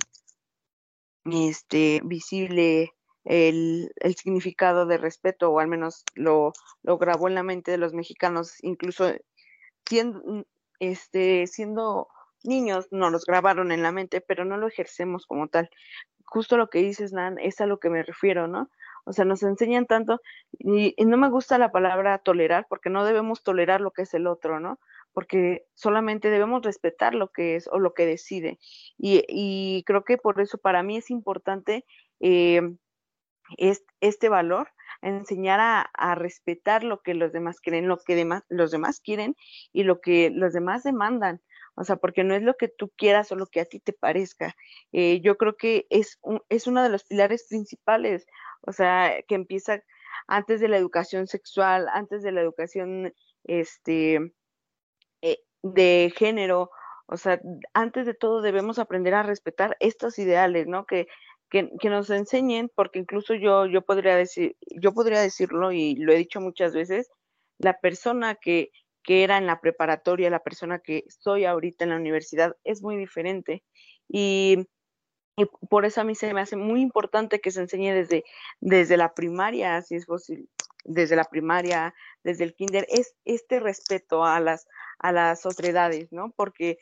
[1.24, 2.92] este, visible
[3.24, 7.78] el, el significado de respeto, o al menos lo, lo grabó en la mente de
[7.78, 9.12] los mexicanos, incluso
[9.86, 10.44] siendo,
[10.80, 12.08] este, siendo
[12.44, 15.70] niños, no los grabaron en la mente, pero no lo ejercemos como tal
[16.32, 18.70] justo lo que dices, Nan, es a lo que me refiero, ¿no?
[19.04, 23.42] O sea, nos enseñan tanto, y, no me gusta la palabra tolerar, porque no debemos
[23.42, 24.80] tolerar lo que es el otro, ¿no?
[25.12, 28.58] Porque solamente debemos respetar lo que es o lo que decide.
[28.96, 31.84] Y, creo que por eso para mí es importante
[32.20, 32.62] eh,
[34.00, 34.68] este valor,
[35.02, 39.36] enseñar a, respetar lo que los demás quieren, lo que los demás quieren
[39.70, 41.42] y lo que los demás demandan
[41.74, 43.92] o sea, porque no es lo que tú quieras o lo que a ti te
[43.92, 44.54] parezca.
[44.92, 48.26] Eh, yo creo que es, es uno de los pilares principales,
[48.62, 49.82] o sea, que empieza
[50.26, 54.34] antes de la educación sexual, antes de la educación este,
[55.22, 56.70] eh, de género,
[57.06, 57.40] o sea,
[57.74, 60.86] antes de todo debemos aprender a respetar estos ideales, ¿no?
[60.86, 61.08] Que,
[61.50, 66.12] que, que, nos enseñen, porque incluso yo, yo podría decir, yo podría decirlo y lo
[66.12, 67.10] he dicho muchas veces,
[67.58, 68.70] la persona que,
[69.02, 72.96] que era en la preparatoria, la persona que soy ahorita en la universidad, es muy
[72.96, 73.64] diferente.
[74.08, 74.68] Y,
[75.70, 78.24] por eso a mí se me hace muy importante que se enseñe desde,
[78.60, 80.46] desde la primaria, si es posible,
[80.84, 85.42] desde la primaria, desde el kinder, es este respeto a las, a las
[86.10, 86.32] ¿no?
[86.36, 86.78] Porque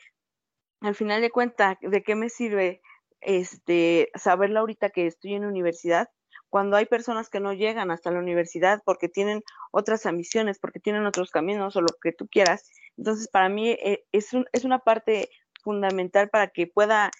[0.81, 2.83] al final de cuentas, ¿de qué me sirve
[3.21, 6.09] este, saberlo ahorita que estoy en universidad
[6.51, 11.07] cuando hay personas que no llegan hasta la universidad porque tienen otras ambiciones, porque tienen
[11.07, 12.69] otros caminos o lo que tú quieras.
[12.99, 15.31] Entonces, para mí eh, es, es una parte
[15.63, 17.11] fundamental para que pueda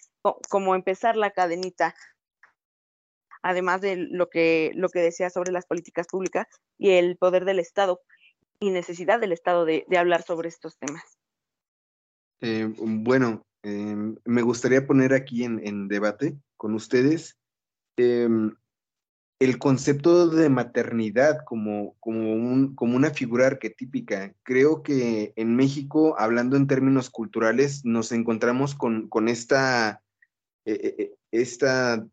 [0.49, 1.95] como empezar la cadenita,
[3.41, 7.59] además de lo que, lo que decía sobre las políticas públicas y el poder del
[7.59, 8.01] Estado
[8.59, 11.17] y necesidad del Estado de, hablar sobre estos temas.
[12.41, 17.39] Eh, bueno, em, me gustaría poner aquí en, en debate con ustedes
[17.97, 18.55] em,
[19.41, 24.35] el concepto de maternidad como, como, un, como una figura arquetípica.
[24.43, 30.03] Creo que en México, hablando en términos culturales, nos encontramos con, con esta,
[30.65, 32.05] eh, eh, eh, esta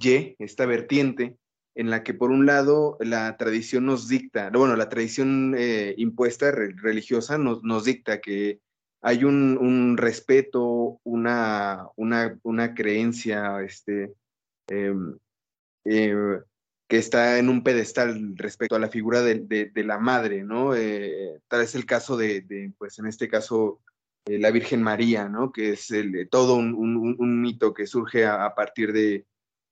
[0.00, 1.36] Y, esta vertiente,
[1.74, 5.56] en la que por un lado la tradición nos dicta, bueno, la tradición
[5.96, 8.60] impuesta religiosa nos, nos, dicta que
[9.02, 14.12] hay un, un respeto, una, una, una, creencia, este,
[14.68, 15.16] em,
[16.90, 20.74] que está en un pedestal respecto a la figura de, la madre, ¿no?
[20.74, 23.80] Eh, tal es el caso de, pues en este caso,
[24.26, 25.52] eh, la Virgen María, ¿no?
[25.52, 29.24] Que es el, todo un, mito que surge a, partir de,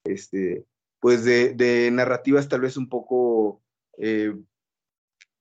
[0.04, 0.64] este,
[1.00, 3.62] pues de, narrativas tal vez un poco
[3.96, 4.32] eh,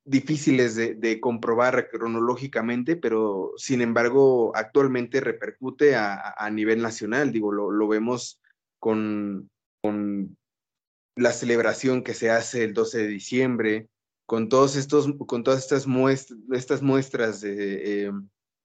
[0.03, 7.87] difíciles de, comprobar cronológicamente, pero sin embargo actualmente repercute a, nivel nacional, digo, lo, lo
[7.87, 8.41] vemos
[8.79, 10.35] con, con
[11.17, 13.89] la celebración que se hace el 12 de diciembre,
[14.25, 18.11] con, todos estos, con todas estas muestras, estas muestras de, eh,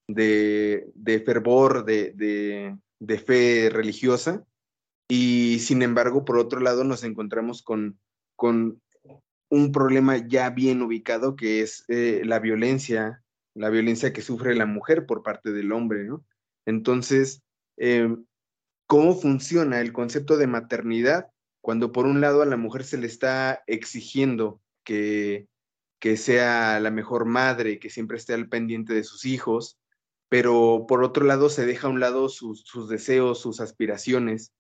[0.07, 4.45] de, fervor, de, de, fe religiosa,
[5.09, 7.99] y sin embargo, por otro lado, nos encontramos con,
[8.37, 8.81] con
[9.49, 13.23] un problema ya bien ubicado, que es eh, la violencia,
[13.55, 16.25] la violencia que sufre la mujer por parte del hombre, ¿no?
[16.67, 17.43] Entonces,
[17.77, 18.25] em,
[18.87, 21.32] ¿cómo funciona el concepto de maternidad
[21.63, 25.47] cuando por un lado a la mujer se le está exigiendo que,
[26.01, 29.79] que sea la mejor madre, que siempre esté al pendiente de sus hijos,
[30.29, 34.53] pero por otro lado se deja a un lado sus, deseos, sus aspiraciones,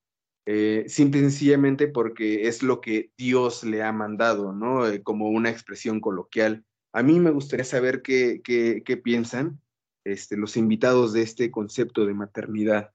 [0.47, 4.87] eh, simple y sencillamente porque es lo que Dios le ha mandado, ¿no?
[4.87, 6.65] Eh, como una expresión coloquial.
[6.93, 9.61] A mí me gustaría saber qué, qué, piensan
[10.05, 12.93] este, los invitados de este concepto de maternidad.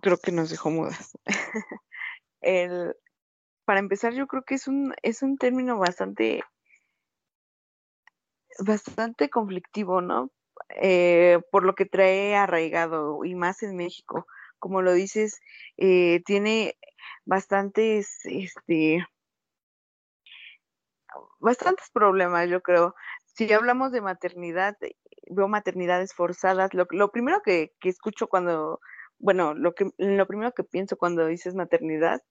[0.00, 1.16] Creo que nos dejó mudas.
[2.40, 2.96] El,
[3.64, 6.42] para empezar, yo creo que es un, es un término bastante,
[8.58, 10.30] bastante conflictivo, ¿no?
[10.70, 14.26] Eh, por lo que trae arraigado y más en México.
[14.58, 15.40] Como lo dices,
[15.76, 16.76] eh, tiene
[17.24, 19.06] bastantes, este,
[21.38, 22.94] bastantes problemas, yo creo.
[23.24, 24.76] Si hablamos de maternidad,
[25.30, 26.74] veo maternidades forzadas.
[26.74, 28.80] Lo, lo primero que, que, escucho cuando,
[29.20, 32.22] bueno, lo, que, lo primero que pienso cuando dices maternidad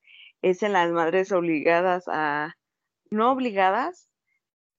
[0.41, 2.55] es en las madres obligadas a,
[3.11, 4.09] no obligadas,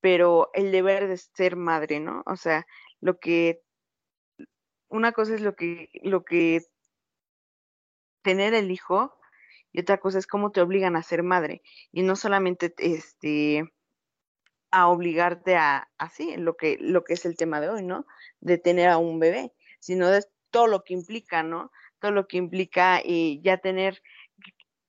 [0.00, 2.22] pero el deber de ser madre, ¿no?
[2.26, 2.66] O sea,
[3.00, 3.62] lo que
[4.88, 6.62] una cosa es lo que lo que
[8.22, 9.16] tener el hijo
[9.72, 13.72] y otra cosa es cómo te obligan a ser madre y no solamente este
[14.72, 18.06] a obligarte a así lo que lo que es el tema de hoy, ¿no?
[18.40, 21.70] De tener a un bebé, sino de todo lo que implica, ¿no?
[22.00, 24.02] Todo lo que implica y ya tener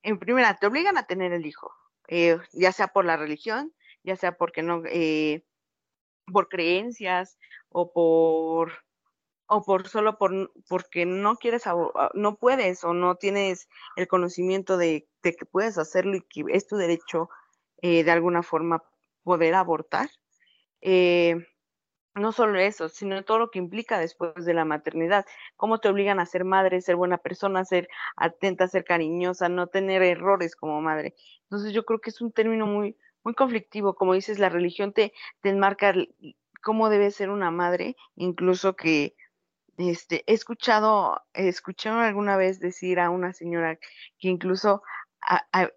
[0.03, 1.73] en primera te obligan a tener el hijo,
[2.07, 5.45] eh, ya sea por la religión, ya sea porque no eh,
[6.31, 7.37] por creencias
[7.69, 8.71] o por
[9.47, 11.63] o por solo por porque no quieres
[12.13, 16.77] no puedes o no tienes el conocimiento de, que puedes hacerlo y que es tu
[16.77, 17.29] derecho
[17.81, 18.83] eh, de alguna forma
[19.23, 20.09] poder abortar
[20.81, 21.35] eh,
[22.15, 26.19] no solo eso, sino todo lo que implica después de la maternidad, cómo te obligan
[26.19, 31.15] a ser madre, ser buena persona, ser atenta, ser cariñosa, no tener errores como madre.
[31.43, 35.13] Entonces yo creo que es un término muy, muy conflictivo, como dices, la religión te,
[35.41, 35.93] te enmarca
[36.61, 39.15] cómo debe ser una madre, incluso que
[39.77, 43.77] este, he escuchado, escuché alguna vez decir a una señora
[44.19, 44.83] que incluso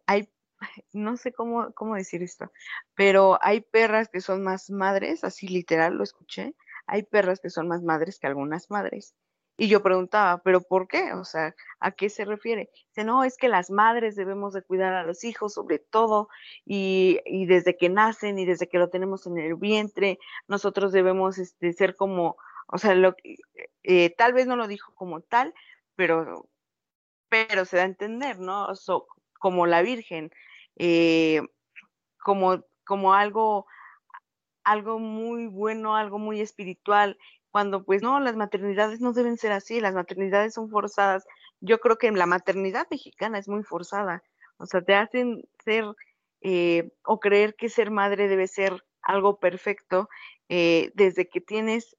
[0.07, 0.29] hay,
[0.93, 2.51] no sé cómo, cómo decir esto,
[2.95, 6.55] pero hay perras que son más madres, así literal lo escuché,
[6.87, 9.15] hay perras que son más madres que algunas madres.
[9.57, 11.13] Y yo preguntaba, ¿pero por qué?
[11.13, 12.71] O sea, ¿a qué se refiere?
[12.89, 16.29] Dice, no, es que las madres debemos de cuidar a los hijos sobre todo
[16.65, 21.39] y, y desde que nacen y desde que lo tenemos en el vientre, nosotros debemos
[21.39, 22.37] este, ser como,
[22.67, 23.15] o sea, lo,
[23.85, 25.55] eh, tal vez no lo dijo como tal,
[25.95, 26.49] pero,
[27.29, 28.69] pero se da a entender, ¿no?
[29.39, 30.33] como la Virgen,
[30.77, 31.43] eh,
[32.23, 33.67] como, como algo,
[34.65, 37.19] algo muy bueno, algo muy espiritual,
[37.51, 41.25] cuando pues no, las maternidades no deben ser así, las maternidades son forzadas.
[41.61, 44.23] Yo creo que la maternidad mexicana es muy forzada,
[44.57, 45.85] o sea, te hacen ser
[46.41, 50.09] eh, o creer que ser madre debe ser algo perfecto
[50.49, 51.97] eh, desde que tienes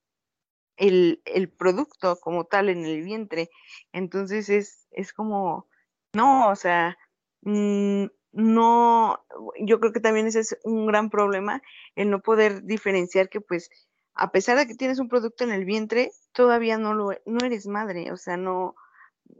[0.77, 3.49] el, el, producto como tal en el vientre.
[3.91, 5.67] Entonces es, es como,
[6.13, 6.97] no, o sea,
[7.41, 8.05] mm,
[8.35, 9.25] no,
[9.61, 11.61] yo creo que también ese es un gran problema,
[11.95, 13.69] el no poder diferenciar que pues
[14.13, 17.65] a pesar de que tienes un producto en el vientre, todavía no lo, no eres
[17.65, 18.75] madre, o sea, no,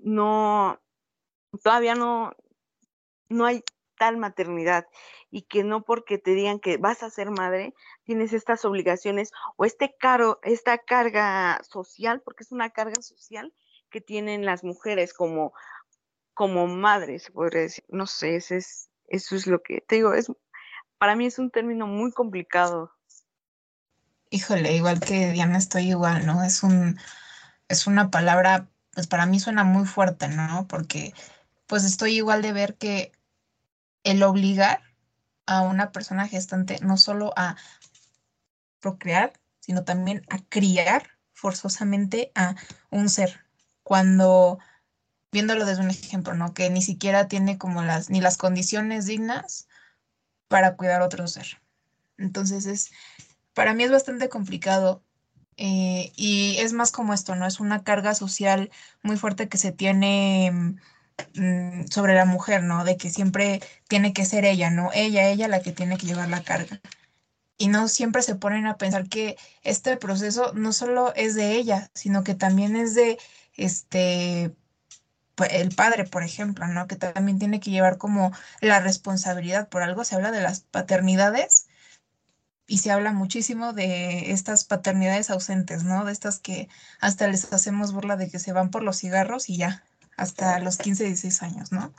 [0.01, 0.79] no,
[1.61, 2.31] todavía no,
[3.27, 3.63] no hay
[3.97, 4.87] tal maternidad
[5.29, 7.73] y que no porque te digan que vas a ser madre,
[8.03, 13.53] tienes estas obligaciones o este caro, esta carga social, porque es una carga social
[13.89, 15.53] que tienen las mujeres como,
[16.35, 17.83] como madres, podría decir.
[17.89, 20.31] No sé, eso es, eso es lo que te digo, es,
[20.99, 22.91] para mí es un término muy complicado
[24.35, 26.43] Híjole, igual que Diana estoy igual, ¿no?
[26.43, 26.99] Es un,
[27.69, 30.67] es una palabra, pues para mí suena muy fuerte, ¿no?
[30.67, 31.13] Porque
[31.67, 33.11] pues estoy igual de ver que
[34.03, 34.81] el obligar
[35.45, 37.55] a una persona gestante no solo a
[38.79, 42.55] procrear, sino también a criar forzosamente a
[42.89, 43.45] un ser.
[43.83, 44.59] Cuando,
[45.31, 46.53] viéndolo desde un ejemplo, ¿no?
[46.53, 49.67] Que ni siquiera tiene como las, ni las condiciones dignas
[50.47, 51.61] para cuidar otro ser.
[52.17, 52.91] Entonces es,
[53.53, 55.03] para mí es bastante complicado
[55.57, 57.45] eh, y es más como esto, ¿no?
[57.47, 58.71] Es una carga social
[59.03, 60.51] muy fuerte que se tiene
[61.35, 62.83] mm, sobre la mujer, ¿no?
[62.83, 64.91] De que siempre tiene que ser ella, ¿no?
[64.93, 66.81] Ella, ella la que tiene que llevar la carga.
[67.57, 71.89] y no siempre se ponen a pensar que este proceso no solo es de ella,
[71.93, 73.17] sino que también es de
[73.55, 74.55] este
[75.49, 76.87] el padre, por ejemplo, ¿no?
[76.87, 78.31] Que también tiene que llevar como
[78.61, 79.69] la responsabilidad.
[79.69, 81.67] Por algo se habla de las paternidades
[82.67, 86.05] y se habla muchísimo de estas paternidades ausentes, ¿no?
[86.05, 86.69] De estas que
[86.99, 89.83] hasta les hacemos burla de que se van por los cigarros y ya,
[90.17, 91.93] hasta los 15, 16 años, ¿no?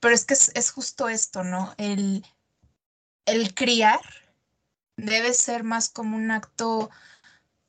[0.00, 1.74] Pero es que es, justo esto, ¿no?
[1.78, 2.24] El,
[3.26, 4.00] el criar
[4.96, 6.90] debe ser más como un acto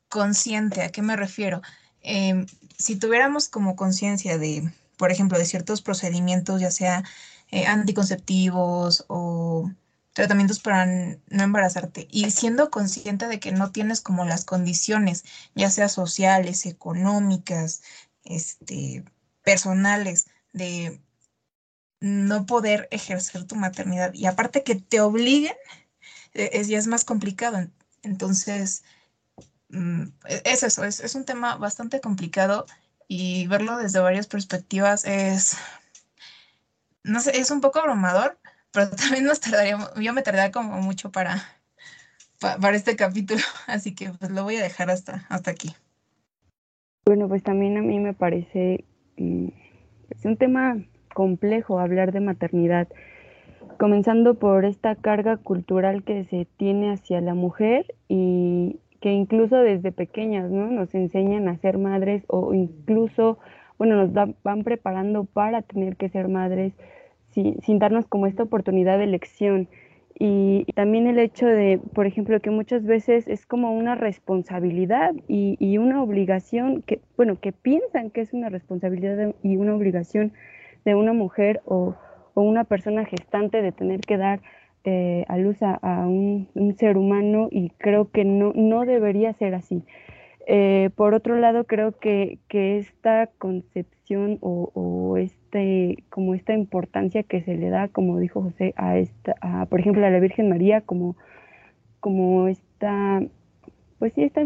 [0.09, 0.83] consciente.
[0.83, 1.61] ¿A qué me refiero?
[2.01, 2.45] Em,
[2.77, 7.03] si tuviéramos como conciencia de, por ejemplo, de ciertos procedimientos, ya sea
[7.51, 9.71] eh, anticonceptivos o
[10.13, 15.69] tratamientos para no embarazarte y siendo consciente de que no tienes como las condiciones, ya
[15.69, 17.83] sea sociales, económicas,
[18.23, 19.03] este,
[19.43, 21.01] personales, de
[21.99, 25.55] no poder ejercer tu maternidad y aparte que te obliguen,
[26.33, 27.67] e, es, ya es más complicado.
[28.03, 28.83] Entonces,
[30.27, 32.65] es eso, es, es un tema bastante complicado
[33.07, 35.57] y verlo desde varias perspectivas es,
[37.03, 38.37] no sé, es un poco abrumador,
[38.71, 41.43] pero también nos tardaría, yo me tardaría como mucho para,
[42.39, 45.73] para, este capítulo, así que pues lo voy a dejar hasta, hasta aquí.
[47.05, 48.83] Bueno, pues también a mí me parece
[49.17, 49.49] mm,
[50.09, 50.77] es un tema
[51.13, 52.87] complejo hablar de maternidad,
[53.77, 59.91] comenzando por esta carga cultural que se tiene hacia la mujer y que incluso desde
[59.91, 60.65] pequeñas ¿no?
[60.71, 63.37] nos enseñan a ser madres o incluso,
[63.77, 66.73] bueno, nos van preparando para tener que ser madres
[67.29, 69.69] sin, darnos como esta oportunidad de elección.
[70.17, 75.77] Y, también el hecho de, por ejemplo, que muchas veces es como una responsabilidad y,
[75.77, 80.33] una obligación, que, bueno, que piensan que es una responsabilidad y una obligación
[80.83, 81.93] de una mujer o,
[82.33, 84.41] una persona gestante de tener que dar
[84.85, 89.83] eh, a luz a, un, ser humano y creo que no, no debería ser así.
[90.47, 96.53] Eh, por otro lado, creo que, que esta concepción o, o es, este, como esta
[96.53, 99.35] importancia que se le da, como dijo José, a esta,
[99.69, 101.15] por ejemplo, a la Virgen María, como,
[102.01, 103.21] como esta,
[103.99, 104.45] pues sí, esta,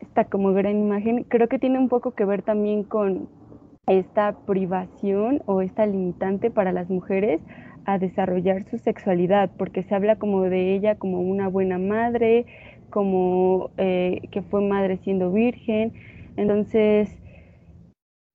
[0.00, 3.28] esta como gran imagen, creo que tiene un poco que ver también con
[3.86, 7.40] esta privación o esta limitante para las mujeres
[7.84, 12.46] a desarrollar su sexualidad, porque se habla como de ella como una buena madre,
[12.90, 15.92] como eh, que fue madre siendo virgen,
[16.36, 17.16] entonces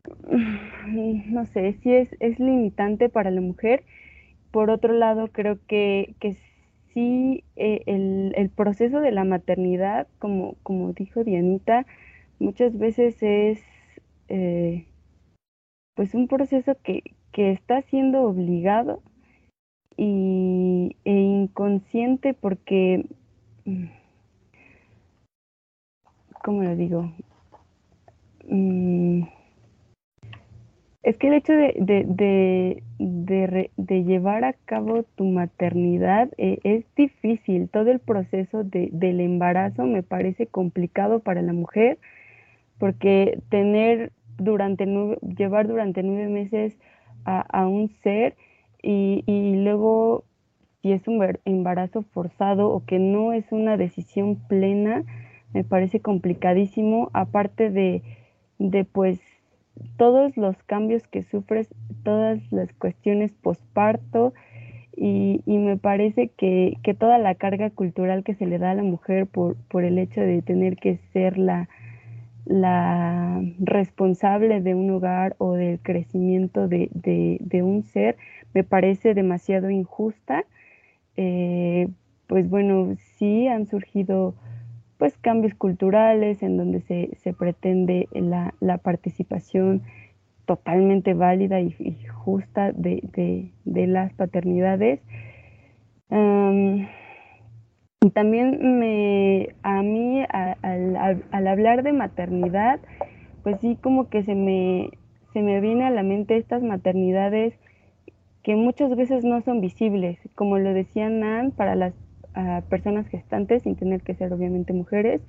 [0.87, 3.83] no sé, si es, es limitante para la mujer.
[4.51, 6.37] Por otro lado, creo que, que
[6.93, 11.85] sí eh, el, el, proceso de la maternidad, como, como dijo Dianita,
[12.39, 13.63] muchas veces es
[14.29, 14.85] eh,
[15.95, 19.01] pues un proceso que, que está siendo obligado
[19.97, 23.05] y, e inconsciente porque,
[26.43, 27.11] ¿cómo lo digo?
[28.47, 29.23] Mm,
[31.03, 32.83] es que el hecho de, de,
[33.77, 37.69] de, llevar a cabo tu maternidad eh, es difícil.
[37.69, 41.99] Todo el proceso del embarazo me parece complicado para la mujer
[42.79, 44.85] porque tener durante
[45.37, 46.77] llevar durante nueve meses
[47.23, 48.35] a, un ser
[48.85, 50.23] y, y, luego
[50.81, 55.03] si es un embarazo forzado o que no es una decisión plena,
[55.53, 58.03] me parece complicadísimo, aparte de,
[58.59, 59.19] de pues
[59.97, 61.67] todos los cambios que sufres,
[62.03, 64.33] todas las cuestiones posparto
[64.95, 68.75] y, y me parece que, que, toda la carga cultural que se le da a
[68.75, 71.67] la mujer por, por el hecho de tener que ser la,
[72.45, 78.17] la responsable de un hogar o del crecimiento de, de, un ser,
[78.53, 80.45] me parece demasiado injusta.
[81.17, 81.87] Eh,
[82.27, 84.35] pues bueno, sí han surgido
[84.97, 89.81] pues cambios culturales en donde se, se pretende la, la, participación
[90.45, 91.75] totalmente válida y,
[92.07, 95.01] justa de, de, las paternidades.
[98.01, 100.95] Y también me, a mí al,
[101.31, 102.79] al, hablar de maternidad,
[103.43, 104.91] pues sí como que se me,
[105.33, 107.53] se me viene a la mente estas maternidades
[108.43, 111.93] que muchas veces no son visibles, como lo decía Nan, para las
[112.69, 115.21] personas gestantes sin tener que ser obviamente mujeres.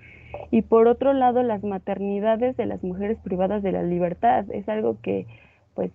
[0.50, 4.44] Y por otro lado las maternidades de las mujeres privadas de la libertad.
[4.50, 5.26] Es algo que
[5.74, 5.92] pues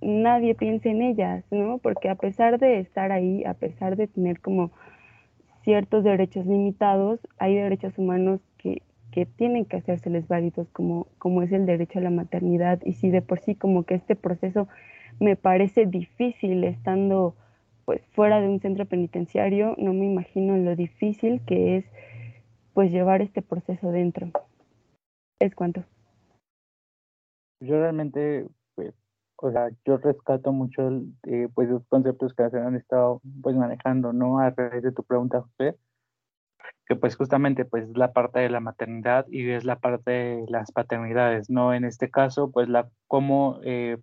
[0.00, 1.78] nadie piensa en ellas, ¿no?
[1.78, 4.72] Porque a pesar de estar ahí, a pesar de tener como
[5.62, 11.52] ciertos derechos limitados, hay derechos humanos que, que tienen que hacérseles válidos como, como es
[11.52, 14.68] el derecho a la maternidad y si de por sí como que este proceso
[15.20, 17.34] me parece difícil estando
[17.84, 21.84] pues fuera de un centro penitenciario, no me imagino lo difícil que es
[22.74, 24.30] pues llevar este proceso dentro.
[25.40, 25.84] Es cuanto.
[27.60, 28.46] Yo realmente,
[29.42, 30.82] o sea, yo rescato mucho
[31.24, 34.38] eh, pues los conceptos que se han estado pues manejando, ¿no?
[34.38, 35.76] A raíz de tu pregunta, José,
[36.86, 40.44] que pues justamente pues es la parte de la maternidad y es la parte de
[40.48, 41.74] las paternidades, ¿no?
[41.74, 43.98] En este caso, pues la cómo eh,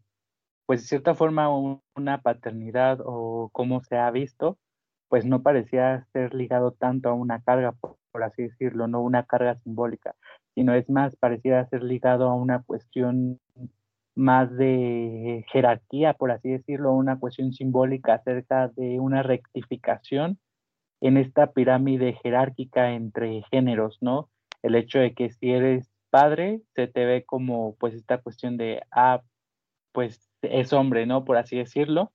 [0.65, 1.49] pues de cierta forma
[1.95, 4.57] una paternidad o cómo se ha visto,
[5.07, 9.55] pues no parecía ser ligado tanto a una carga, por, así decirlo, no una carga
[9.63, 10.15] simbólica,
[10.53, 13.39] sino es más, parecía ser ligado a una cuestión
[14.19, 20.39] más de jerarquía, por así decirlo, una cuestión simbólica acerca de una rectificación
[21.01, 24.29] en esta pirámide jerárquica entre géneros, ¿no?
[24.61, 28.83] El hecho de que si eres padre, se te ve como pues esta cuestión de,
[28.91, 29.21] ah,
[29.93, 31.23] pues es hombre, ¿no?
[31.23, 32.11] Por así decirlo,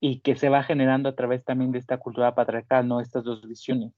[0.00, 3.00] y que se va generando a través también de esta cultura patriarcal, ¿no?
[3.00, 3.92] Estas dos visiones.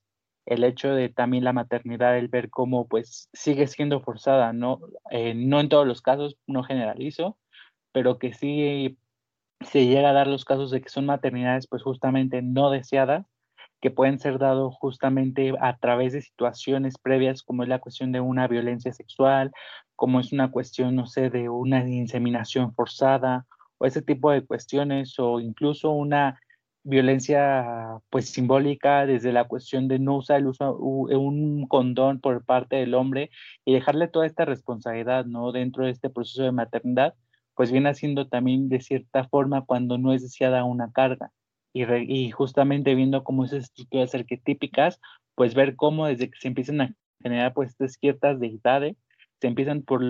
[0.46, 4.80] El hecho de también la maternidad, el ver cómo pues sigue siendo forzada, ¿no?
[5.10, 7.36] Eh, no en todos los casos, no generalizo,
[7.92, 8.98] pero que sí
[9.60, 13.26] se llega a dar los casos de que son maternidades pues justamente no deseadas,
[13.80, 18.20] que pueden ser dados justamente a través de situaciones previas, como es la cuestión de
[18.20, 19.52] una violencia sexual,
[19.96, 23.46] como es una cuestión, no sé, de una inseminación forzada
[23.78, 26.40] o ese tipo de cuestiones, o incluso una
[26.86, 32.76] violencia pues simbólica desde la cuestión de no usar el uso, un condón por parte
[32.76, 33.30] del hombre
[33.64, 35.50] y dejarle toda esta responsabilidad, ¿no?
[35.52, 37.14] Dentro de este proceso de maternidad,
[37.54, 41.32] pues viene haciendo también de cierta forma cuando no es deseada una carga.
[41.72, 45.00] Y, justamente viendo cómo esas estructuras arquetípicas,
[45.34, 48.96] pues ver cómo desde que se empiezan a generar pues estas ciertas deidades,
[49.40, 50.00] se empiezan por,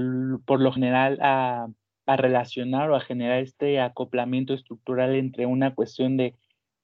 [0.44, 1.68] por lo general a,
[2.06, 6.34] a, relacionar o a generar este acoplamiento estructural entre una cuestión de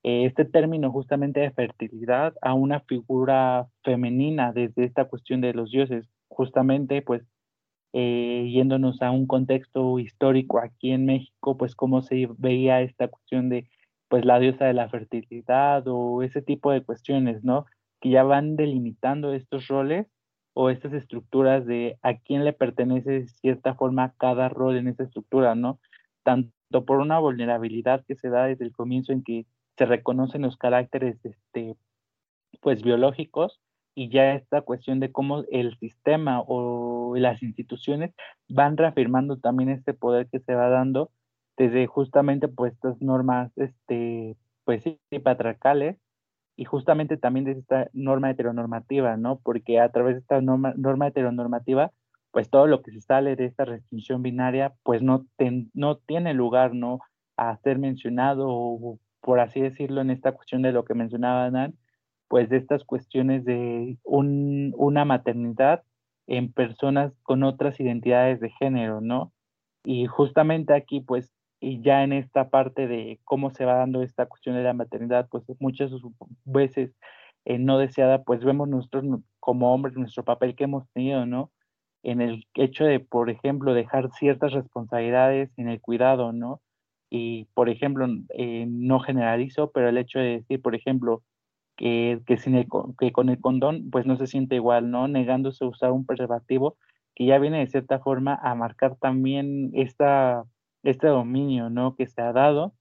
[0.02, 6.08] este término justamente de fertilidad a una figura femenina desde esta cuestión de los dioses,
[6.28, 7.22] justamente pues
[7.92, 13.48] eh, yéndonos a un contexto histórico aquí en México, pues cómo se veía esta cuestión
[13.48, 13.68] de
[14.08, 17.66] pues la diosa de la fertilidad o ese tipo de cuestiones, ¿no?
[18.00, 20.06] Que ya van delimitando estos roles
[20.54, 25.04] o estas estructuras de a quién le pertenece de cierta forma cada rol en esa
[25.04, 25.78] estructura, ¿no?
[26.24, 29.46] Tanto por una vulnerabilidad que se da desde el comienzo en que
[29.82, 31.74] se reconocen los caracteres este,
[32.60, 33.60] pues biológicos
[33.96, 38.14] y ya esta cuestión de cómo el sistema o las instituciones
[38.48, 41.10] van reafirmando también este poder que se va dando
[41.56, 45.96] desde justamente pues estas normas este pues sí patriarcales
[46.56, 49.40] y justamente también de esta norma heteronormativa, ¿no?
[49.40, 51.90] Porque a través de esta norma, norma heteronormativa,
[52.30, 55.26] pues todo lo que se sale de esta restricción binaria, pues no,
[56.06, 57.00] tiene lugar, ¿no?
[57.36, 61.74] A ser mencionado, por así decirlo, en esta cuestión de lo que mencionaba Dan,
[62.28, 65.84] pues de estas cuestiones de un, una maternidad
[66.26, 69.32] en personas con otras identidades de género, ¿no?
[69.84, 74.26] Y justamente aquí, pues, y ya en esta parte de cómo se va dando esta
[74.26, 75.92] cuestión de la maternidad, pues muchas
[76.44, 76.94] veces
[77.44, 79.04] eh, no deseada, pues vemos nosotros
[79.40, 81.50] como hombres nuestro papel que hemos tenido, ¿no?
[82.02, 86.60] En el hecho de, por ejemplo, dejar ciertas responsabilidades en el cuidado, ¿no?
[87.14, 91.22] Y, por ejemplo, eh, no generalizo, pero el hecho de decir, por ejemplo,
[91.76, 92.66] que, que, sin el,
[92.98, 95.08] que con el condón, pues no se siente igual, ¿no?
[95.08, 96.78] Negándose a usar un preservativo,
[97.14, 100.44] que ya viene de cierta forma a marcar también esta
[100.82, 101.96] este dominio, ¿no?
[101.96, 102.74] Que se ha dado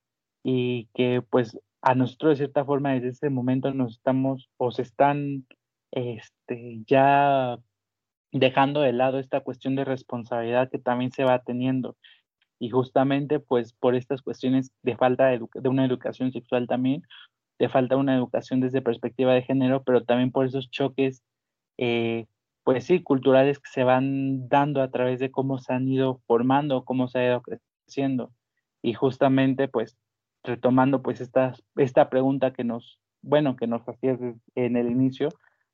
[0.44, 4.84] y que pues a nosotros de cierta forma desde ese momento nos estamos o se
[4.84, 5.46] están
[5.92, 7.58] este, ya
[8.32, 11.98] dejando de lado esta cuestión de responsabilidad que también se va teniendo.
[12.62, 17.02] Y justamente pues por estas cuestiones de falta de, una educación sexual también,
[17.58, 21.24] de falta una educación desde perspectiva de género, pero también por esos choques,
[21.80, 22.28] eh,
[22.64, 26.86] pues sí, culturales que se van dando a través de cómo se han ido formando,
[26.86, 27.42] cómo se ha ido
[27.88, 28.32] haciendo.
[28.84, 29.98] Y justamente, pues,
[30.44, 34.20] retomando pues esta, esta pregunta que nos, bueno, que nos hacías
[34.54, 35.30] en el inicio,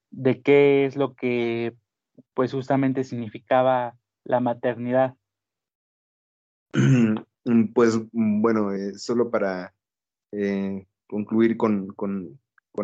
[0.09, 1.73] de qué es lo que
[2.33, 5.15] pues justamente significaba la maternidad.
[7.74, 9.74] Pues bueno, eh, solo para
[10.34, 11.95] eh, concluir con,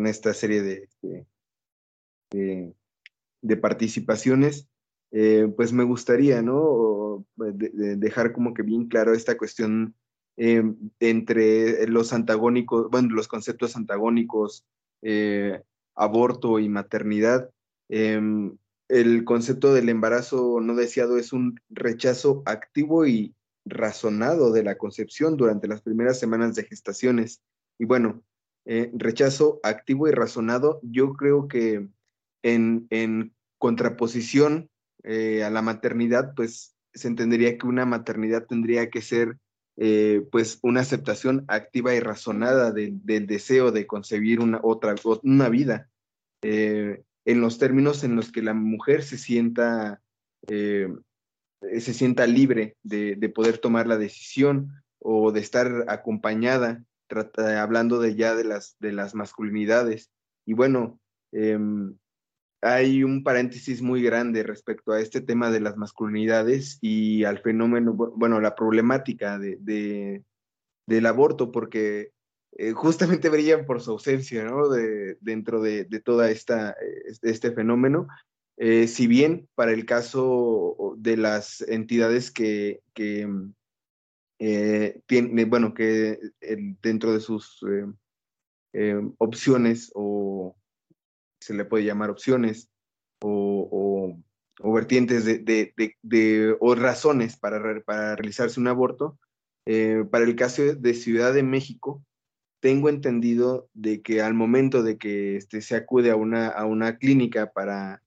[0.06, 0.88] esta serie
[2.32, 2.74] de,
[3.60, 4.66] participaciones,
[5.10, 7.26] eh, pues me gustaría, ¿no?
[7.36, 9.94] dejar como que bien claro esta cuestión
[10.36, 14.64] entre los antagónicos, bueno, los conceptos antagónicos,
[15.94, 17.50] aborto y maternidad.
[17.88, 25.36] El concepto del embarazo no deseado es un rechazo activo y razonado de la concepción
[25.36, 27.42] durante las primeras semanas de gestaciones.
[27.78, 28.22] Y bueno,
[28.66, 31.88] eh, rechazo activo y razonado, yo creo que
[32.42, 34.70] en, en contraposición
[35.02, 39.38] eh, a la maternidad, pues se entendería que una maternidad tendría que ser
[39.76, 44.94] eh, pues una aceptación activa y razonada del deseo de concebir una otra
[45.24, 45.90] una vida
[46.42, 50.00] en los términos en los que la mujer se sienta
[51.78, 56.84] se sienta libre de, de, poder tomar la decisión o de estar acompañada
[57.58, 60.10] hablando de ya de las, de las masculinidades.
[60.46, 61.00] Y bueno,
[61.32, 61.96] em,
[62.62, 67.92] hay un paréntesis muy grande respecto a este tema de las masculinidades y al fenómeno,
[67.92, 70.22] bueno, la problemática de,
[70.86, 72.12] del aborto, porque
[72.56, 74.68] eh, justamente brillan por su ausencia, ¿no?
[74.68, 76.74] De, dentro de, de toda esta,
[77.22, 78.08] este fenómeno.
[78.56, 83.28] Eh, si bien para el caso de las entidades que, que
[84.46, 86.18] eh, tiene, bueno, que
[86.82, 87.86] dentro de sus eh,
[88.74, 90.54] eh, opciones, o
[91.40, 92.70] se le puede llamar opciones,
[93.22, 94.18] o,
[94.62, 99.18] vertientes de, o razones para, para realizarse un aborto,
[100.10, 102.04] para el caso de Ciudad de México,
[102.60, 106.98] tengo entendido de que al momento de que este, se acude a una, a una
[106.98, 108.03] clínica para,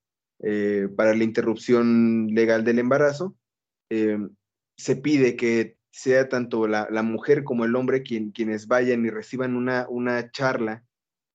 [0.96, 3.34] para la interrupción legal del embarazo,
[3.90, 9.56] se pide que sea tanto la, mujer como el hombre quien, quienes vayan y reciban
[9.56, 10.84] una, una charla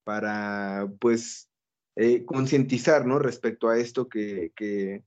[0.05, 1.49] para, pues,
[1.95, 3.19] eh, concientizar, ¿no?
[3.19, 5.03] Respecto a esto que, que,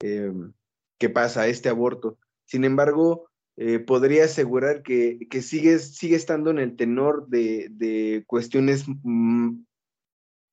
[0.00, 0.52] em,
[0.98, 2.18] que, pasa, este aborto.
[2.44, 8.24] Sin embargo, eh, podría asegurar que, que sigue, sigue estando en el tenor de, de
[8.26, 9.62] cuestiones mm,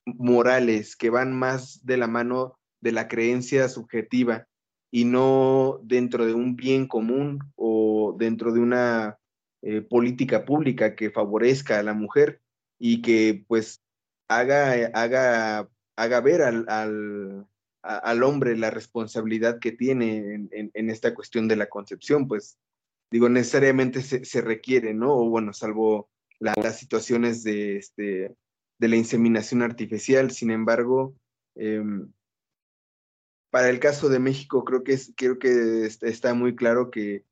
[0.06, 4.48] morales que van más de la mano de la creencia subjetiva
[4.92, 9.18] y no dentro de un bien común o dentro de una
[9.62, 12.42] eh, política pública que favorezca a la mujer
[12.80, 13.82] y que pues
[14.28, 21.56] haga, haga, haga ver al, al, hombre la responsabilidad que tiene en, esta cuestión de
[21.56, 22.58] la concepción, pues
[23.12, 25.16] digo, necesariamente se, requiere, ¿no?
[25.16, 26.10] O bueno, salvo
[26.40, 28.36] las situaciones de, este,
[28.78, 31.16] de la inseminación artificial, sin embargo,
[31.56, 32.12] em,
[33.50, 37.24] para el caso de México creo que, es, creo que está muy claro que,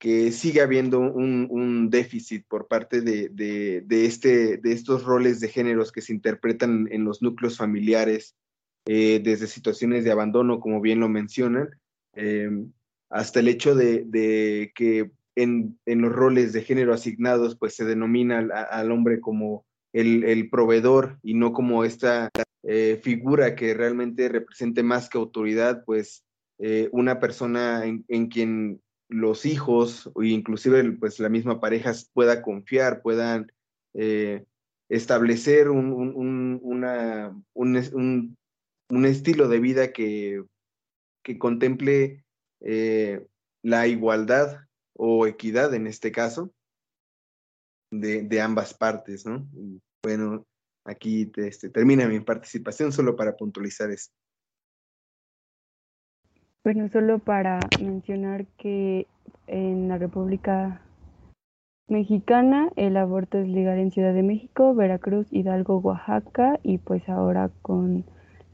[0.00, 5.92] que sigue habiendo un, déficit por parte de, de, este, de estos roles de géneros
[5.92, 8.34] que se interpretan en los núcleos familiares,
[8.86, 11.68] eh, desde situaciones de abandono, como bien lo mencionan,
[12.14, 12.72] em,
[13.10, 18.38] hasta el hecho de, que en, en, los roles de género asignados, pues se denomina
[18.38, 22.30] al, hombre como el, el, proveedor y no como esta
[22.62, 26.24] eh, figura que realmente represente más que autoridad, pues
[26.58, 33.00] eh, una persona en, quien los hijos o inclusive pues la misma pareja pueda confiar,
[33.00, 33.50] puedan
[33.94, 34.44] eh,
[34.90, 38.36] establecer un, un, una, un,
[38.90, 40.44] un, estilo de vida que,
[41.22, 42.24] que contemple
[43.62, 44.58] la igualdad
[44.94, 46.52] o equidad en este caso
[47.90, 49.48] de, de ambas partes, ¿no?
[50.02, 50.46] Bueno,
[50.84, 54.10] aquí este, termina mi participación solo para puntualizar eso.
[56.62, 59.06] Bueno, solo para mencionar que
[59.46, 60.82] en la República
[61.88, 67.50] Mexicana el aborto es legal en Ciudad de México, Veracruz, Hidalgo, Oaxaca y pues ahora
[67.62, 68.04] con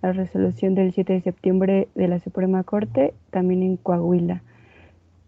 [0.02, 4.42] la resolución del 7 de septiembre de la Suprema Corte también en Coahuila.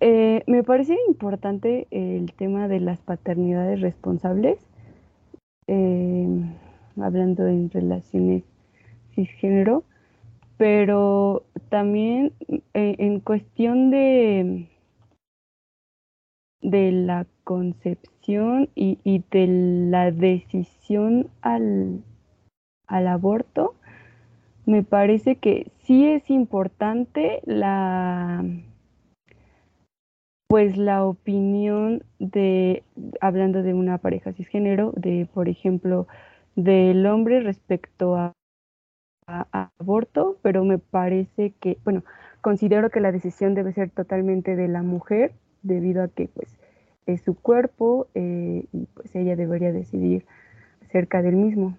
[0.01, 4.59] Eh, me parece importante el tema de las paternidades responsables.
[5.67, 6.29] Eh,
[7.03, 8.45] hablando en relaciones
[9.15, 9.85] cisgénero,
[10.57, 12.33] pero también
[12.75, 14.69] eh, en cuestión de,
[16.61, 19.47] de la concepción y, y de
[19.91, 22.03] la decisión al,
[22.87, 23.75] al aborto,
[24.67, 28.45] me parece que sí es importante la
[30.49, 32.83] pues la opinión de
[33.21, 36.07] hablando de una pareja cisgénero de por ejemplo
[36.59, 38.35] del hombre respecto a,
[39.29, 42.03] aborto, pero me parece que, bueno,
[42.41, 46.59] considero que la decisión debe ser totalmente de la mujer, debido a que pues
[47.07, 50.25] es su cuerpo eh, y pues ella debería decidir
[50.83, 51.77] acerca del mismo.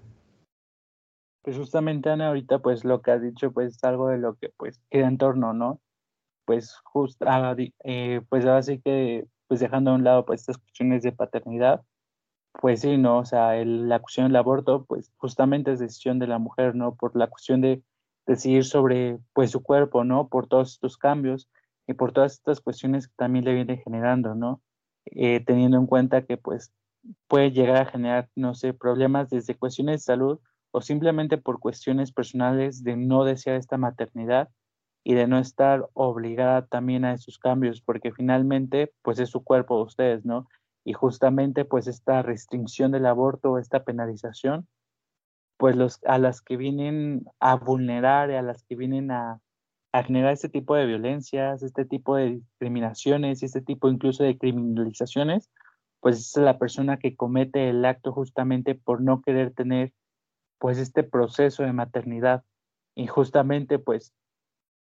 [1.42, 4.50] Pues justamente Ana, ahorita pues lo que has dicho pues es algo de lo que
[4.56, 5.82] pues queda en torno, ¿no?
[6.46, 10.60] Pues justo, ah, eh, pues ahora sí que pues dejando a un lado pues estas
[10.60, 11.82] cuestiones de paternidad,
[12.54, 13.20] pues sí, ¿no?
[13.20, 16.95] O sea, la cuestión del aborto, pues justamente es decisión de la mujer, ¿no?
[16.95, 17.84] Por la cuestión de
[18.28, 20.28] decidir sobre, pues, su cuerpo, ¿no?
[20.30, 21.50] Por todos estos cambios
[21.88, 24.62] y por todas estas cuestiones que también le viene generando, ¿no?
[25.06, 26.74] Eh, teniendo en cuenta que, pues,
[27.28, 30.39] puede llegar a generar, no sé, problemas desde cuestiones de salud
[30.72, 34.50] o simplemente por cuestiones personales de no desear esta maternidad
[35.04, 39.78] y de no estar obligada también a esos cambios, porque finalmente, pues es su cuerpo
[39.78, 40.47] de ustedes, ¿no?
[40.86, 44.68] Y justamente, pues esta restricción del aborto, esta penalización,
[45.58, 49.42] pues los, a las que vienen a vulnerar, a las que vienen a,
[49.92, 55.50] a generar este tipo de violencias, este tipo de discriminaciones, este tipo incluso de criminalizaciones,
[56.00, 59.94] pues es la persona que comete el acto justamente por no querer tener
[60.60, 62.44] pues este proceso de maternidad.
[62.96, 64.14] Y justamente pues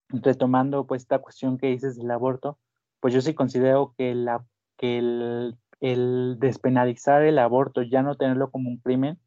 [0.10, 2.60] retomando pues esta cuestión que dices del aborto,
[3.00, 4.46] pues yo sí considero que, la,
[4.78, 9.20] que el, el despenalizar el aborto, ya no tenerlo como un crimen,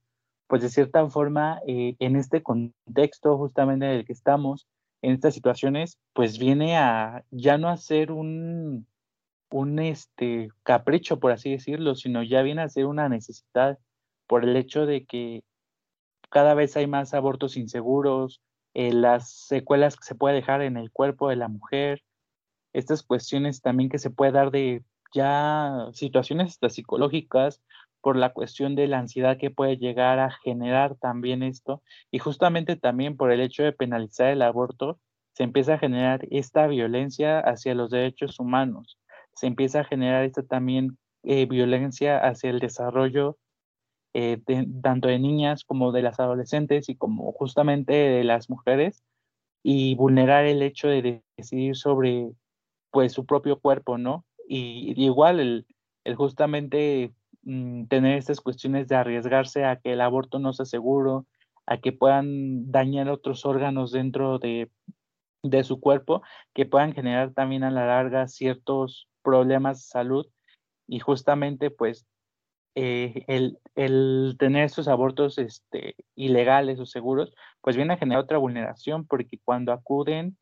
[0.47, 4.67] pues de cierta forma eh, en este contexto justamente en el que estamos,
[5.03, 8.87] en estas situaciones, pues viene a ya no a ser un,
[9.51, 13.79] un este, capricho, por así decirlo, sino ya viene a ser una necesidad
[14.27, 15.45] por el hecho de que
[16.31, 18.41] cada vez hay más abortos inseguros,
[18.73, 22.03] eh, las secuelas que se puede dejar en el cuerpo de la mujer,
[22.73, 24.83] estas cuestiones también que se puede dar de
[25.17, 27.63] ya situaciones hasta psicológicas
[28.01, 32.77] por la cuestión de la ansiedad que puede llegar a generar también esto y justamente
[32.77, 35.01] también por el hecho de penalizar el aborto
[35.33, 38.99] se empieza a generar esta violencia hacia los derechos humanos,
[39.35, 43.39] se empieza a generar esta también eh, violencia hacia el desarrollo
[44.15, 44.39] eh,
[44.83, 49.03] tanto de niñas como de las adolescentes y como justamente de las mujeres
[49.63, 52.31] y vulnerar el hecho de decidir sobre
[52.93, 54.25] pues su propio cuerpo, ¿no?
[54.49, 55.67] Y, igual el,
[56.05, 61.27] el justamente mm, tener estas cuestiones de arriesgarse a que el aborto no sea seguro,
[61.67, 64.71] a que puedan dañar otros órganos dentro de,
[65.43, 66.23] de su cuerpo,
[66.55, 70.27] que puedan generar también a la larga ciertos problemas de salud.
[70.87, 72.07] Y justamente pues
[72.77, 77.33] eh, el, el, tener estos abortos este, ilegales o seguros,
[77.63, 80.37] pues viene a generar otra vulneración, porque cuando acuden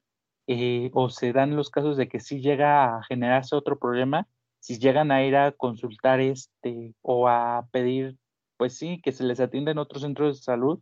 [0.47, 4.29] eh, o se dan los casos de que sí llega a generarse otro problema,
[4.61, 8.17] si llegan a ir a consultar este o a pedir,
[8.57, 10.81] pues sí, que se les atienda en otros centros de salud,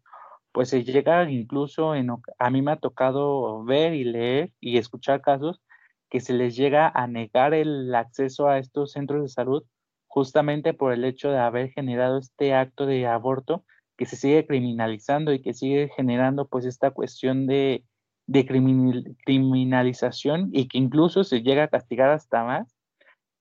[0.52, 5.22] pues se llega incluso en, a mí me ha tocado ver y leer y escuchar
[5.22, 5.62] casos
[6.10, 9.64] que se les llega a negar el acceso a estos centros de salud
[10.06, 13.64] justamente por el hecho de haber generado este acto de aborto
[13.96, 17.84] que se sigue criminalizando y que sigue generando pues esta cuestión de,
[18.26, 22.74] de criminalización y que incluso se llega a castigar hasta más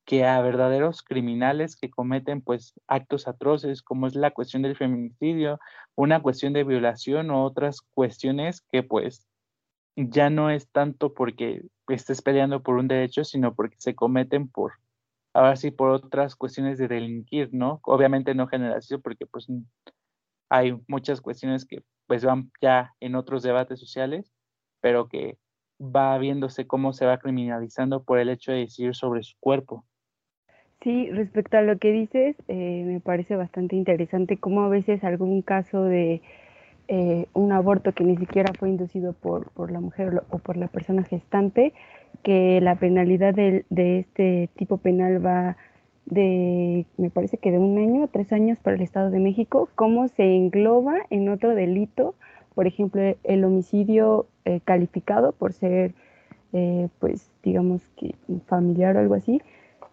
[0.05, 5.59] que a verdaderos criminales que cometen pues actos atroces como es la cuestión del feminicidio,
[5.95, 9.27] una cuestión de violación o otras cuestiones que pues
[9.95, 14.73] ya no es tanto porque estés peleando por un derecho, sino porque se cometen por
[15.34, 17.79] ahora sí por otras cuestiones de delinquir, ¿no?
[17.84, 19.47] Obviamente no generación, porque pues
[20.49, 24.32] hay muchas cuestiones que pues van ya en otros debates sociales,
[24.82, 25.38] pero que
[25.79, 29.86] va viéndose cómo se va criminalizando por el hecho de decir sobre su cuerpo.
[30.84, 35.43] Sí, respecto a lo que dices, eh, me parece bastante interesante cómo a veces algún
[35.43, 36.21] caso de
[36.88, 40.67] eh, un aborto que ni siquiera fue inducido por, por la mujer o por la
[40.67, 41.73] persona gestante,
[42.23, 45.55] que la penalidad de, de, este tipo penal va
[46.05, 49.69] de, me parece que de un año a tres años para el Estado de México,
[49.75, 52.15] cómo se engloba en otro delito,
[52.55, 55.94] por ejemplo, el homicidio eh, calificado por ser,
[56.54, 58.16] eh, pues, digamos que
[58.48, 59.42] familiar o algo así,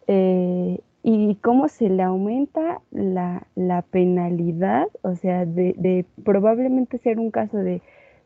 [0.06, 7.18] eh, y cómo se le aumenta la, la penalidad, o sea, de, de, probablemente ser
[7.18, 7.82] un caso de,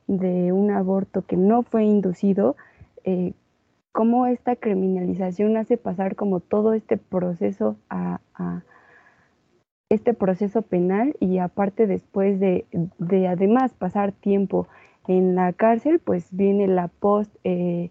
[0.07, 2.57] de un aborto que no fue inducido,
[3.93, 8.21] cómo esta criminalización hace pasar como todo este proceso a,
[9.91, 12.65] este proceso penal y aparte después de,
[12.99, 14.67] de, además pasar tiempo
[15.09, 17.91] en la cárcel, pues viene la post eh,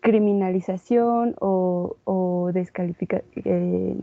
[0.00, 3.96] criminalización o, o descalificación, eh,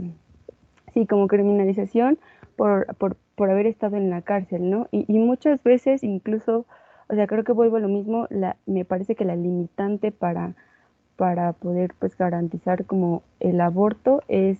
[0.93, 2.19] sí, como criminalización
[2.55, 4.87] por, por, por, haber estado en la cárcel, ¿no?
[4.91, 6.65] Y, muchas veces incluso,
[7.09, 10.55] o sea, creo que vuelvo a lo mismo, la, me parece que la limitante para
[11.15, 14.59] para poder pues garantizar como el aborto es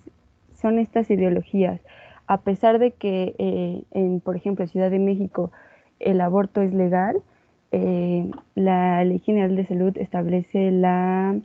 [0.54, 1.80] son estas ideologías
[2.26, 5.52] a pesar de que eh, en por ejemplo Ciudad de México
[6.00, 7.22] el aborto es legal
[7.76, 11.38] eh, la ley general de salud establece la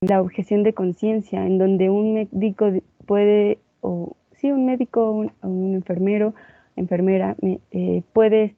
[0.00, 2.70] la objeción de conciencia en donde un médico
[3.06, 6.34] puede o sí un médico o un, enfermero
[6.76, 7.36] enfermera
[7.70, 8.54] eh, puede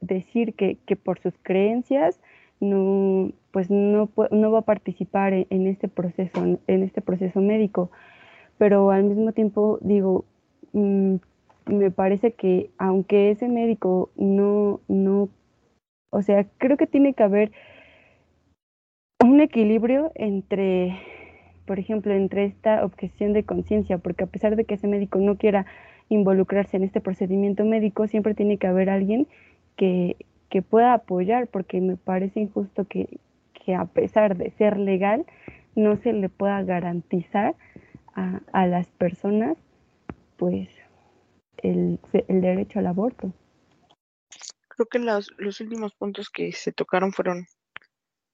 [0.00, 2.18] decir que, que por sus creencias
[2.60, 7.92] no pues no, no va a participar en, este proceso, en este proceso médico.
[8.58, 10.24] Pero al mismo tiempo digo,
[10.72, 11.14] mm,
[11.66, 15.28] me parece que aunque ese médico no, no,
[16.14, 17.50] o sea, creo que tiene que haber
[19.20, 20.96] un equilibrio entre,
[21.66, 25.36] por ejemplo, entre esta objeción de conciencia, porque a pesar de que ese médico no
[25.36, 25.66] quiera
[26.08, 29.26] involucrarse en este procedimiento médico, siempre tiene que haber alguien
[29.74, 30.16] que,
[30.50, 33.18] que pueda apoyar, porque me parece injusto que,
[33.52, 35.26] que a pesar de ser legal,
[35.74, 37.56] no se le pueda garantizar
[38.14, 39.58] a, a las personas,
[40.36, 40.68] pues,
[41.56, 41.98] el,
[42.28, 43.32] el, derecho al aborto.
[44.76, 47.46] Creo que los, los últimos puntos que se tocaron fueron,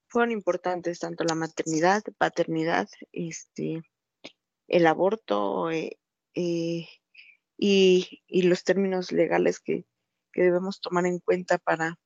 [0.07, 3.83] fueron importantes, tanto la maternidad, paternidad, este,
[4.67, 5.99] el aborto eh,
[6.33, 6.87] eh,
[7.57, 9.85] y, y, los términos legales que,
[10.33, 11.99] que, debemos tomar en cuenta para,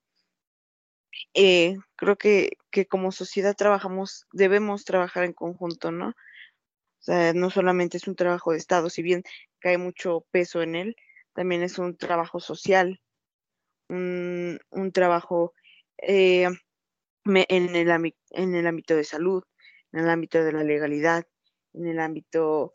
[1.33, 6.09] eh, creo que, que como sociedad trabajamos, debemos trabajar en conjunto, ¿no?
[6.09, 9.23] O sea, no solamente es un trabajo de Estado, si bien
[9.59, 10.95] cae mucho peso en él,
[11.33, 12.99] también es un trabajo social,
[13.89, 15.53] un, un trabajo
[15.97, 16.47] eh,
[17.25, 19.43] en, el, en el ámbito de salud,
[19.91, 21.25] en el ámbito de la legalidad,
[21.73, 22.73] en el ámbito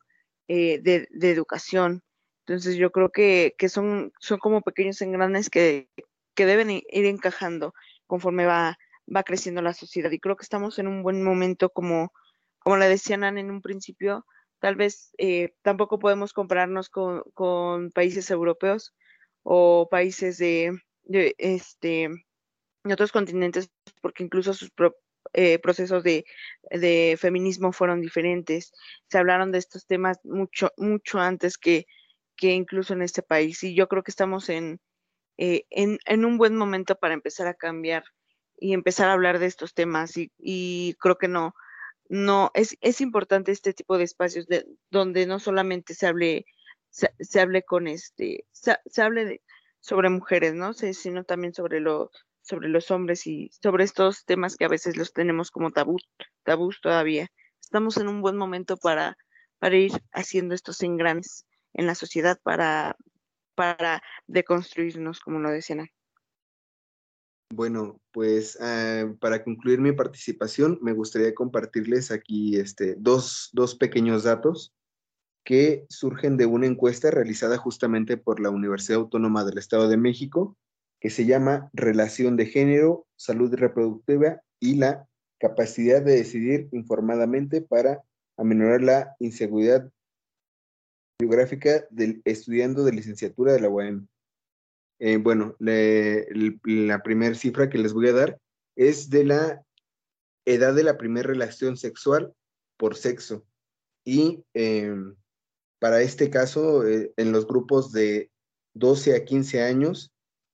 [0.48, 2.02] eh, de, de, educación.
[2.46, 5.88] Entonces yo creo que, que, son, son como pequeños engranes que,
[6.34, 7.74] que deben ir encajando
[8.06, 8.78] conforme va,
[9.14, 10.10] va creciendo la sociedad.
[10.10, 12.12] Y creo que estamos en un buen momento, como,
[12.58, 14.24] como la decían en un principio,
[14.60, 18.94] Tal vez eh, tampoco podemos compararnos con, con, países europeos
[19.42, 20.78] o países de,
[21.10, 22.08] de, este,
[22.84, 24.96] de otros continentes, porque incluso sus pro,
[25.32, 26.24] eh, procesos de,
[26.70, 28.72] de, feminismo fueron diferentes.
[29.08, 31.86] Se hablaron de estos temas mucho, mucho antes que,
[32.36, 33.62] que incluso en este país.
[33.64, 34.80] Y yo creo que estamos en,
[35.36, 38.04] eh, en, en, un buen momento para empezar a cambiar
[38.58, 40.16] y empezar a hablar de estos temas.
[40.16, 41.54] Y, y creo que no,
[42.08, 46.46] no es, es importante este tipo de espacios de, donde no solamente se hable
[46.90, 49.42] se, se hable con este se, se hable de,
[49.80, 52.10] sobre mujeres no sino también sobre lo
[52.42, 55.96] sobre los hombres y sobre estos temas que a veces los tenemos como tabú
[56.42, 57.28] tabús todavía.
[57.60, 59.16] Estamos en un buen momento para
[59.58, 62.96] para ir haciendo estos engranes en la sociedad para
[63.54, 65.88] para deconstruirnos como lo decían
[67.52, 74.22] bueno, pues uh, para concluir mi participación, me gustaría compartirles aquí este, dos, dos, pequeños
[74.22, 74.72] datos
[75.44, 80.56] que surgen de una encuesta realizada justamente por la Universidad Autónoma del Estado de México,
[81.00, 88.02] que se llama Relación de Género, Salud Reproductiva y la capacidad de decidir informadamente para
[88.36, 89.90] aminorar la inseguridad
[91.18, 94.08] biográfica del estudiante de licenciatura de la UAM.
[94.98, 98.38] Eh, bueno, la primera cifra que les voy a dar
[98.76, 99.62] es de la
[100.44, 102.34] edad de la primera relación sexual
[102.76, 103.44] por sexo.
[104.04, 104.94] Y eh,
[105.80, 108.30] para este caso, eh, en los grupos de
[108.74, 110.12] 12 a 15 años,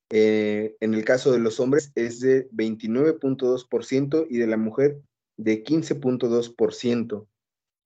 [0.09, 5.01] eh, en el caso de los hombres es de 29.2% y de la mujer
[5.37, 7.27] de 15.2%.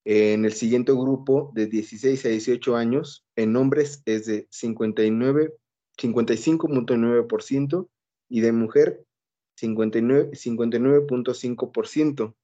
[0.05, 5.53] En el siguiente grupo, de 16 a 18 años, en hombres es de 59
[5.97, 7.89] 55.9%
[8.29, 9.03] y de mujer
[9.59, 12.35] 59.5%.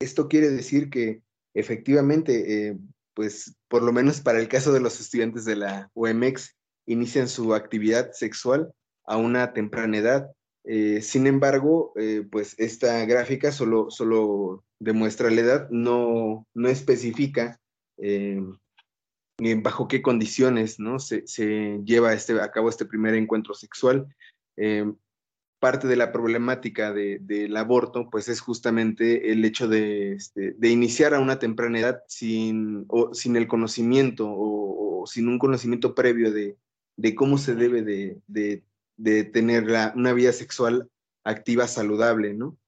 [0.00, 1.22] Esto quiere decir que
[1.54, 2.76] efectivamente, eh,
[3.18, 6.54] pues por lo menos para el caso de los estudiantes de la UMX,
[6.86, 8.72] inician su actividad sexual
[9.06, 10.30] a una temprana edad.
[10.62, 17.58] Eh, sin embargo, eh, pues esta gráfica solo, solo demuestra la edad, no, no especifica
[17.96, 18.40] eh,
[19.64, 21.00] bajo qué condiciones ¿no?
[21.00, 24.06] se, se lleva este, a cabo este primer encuentro sexual.
[25.60, 30.68] Parte de la problemática de, del aborto, pues es justamente el hecho de, este, de
[30.70, 35.94] iniciar a una temprana edad sin, o, sin el conocimiento o, o, sin un conocimiento
[35.94, 36.56] previo de,
[36.96, 38.20] de cómo se debe de,
[38.98, 40.90] de tener la, una vida sexual
[41.24, 42.58] activa, saludable, ¿no?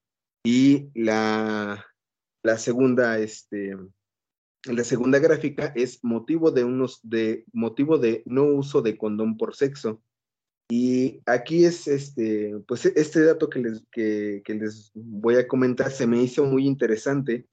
[0.43, 1.85] Y la,
[2.41, 3.77] la segunda, este,
[4.65, 9.55] la segunda gráfica es motivo de, unos, de, motivo de no uso de condón por
[9.55, 10.01] sexo.
[10.71, 15.91] Y aquí es este, pues este dato que les, que, que les voy a comentar
[15.91, 17.45] se me hizo muy interesante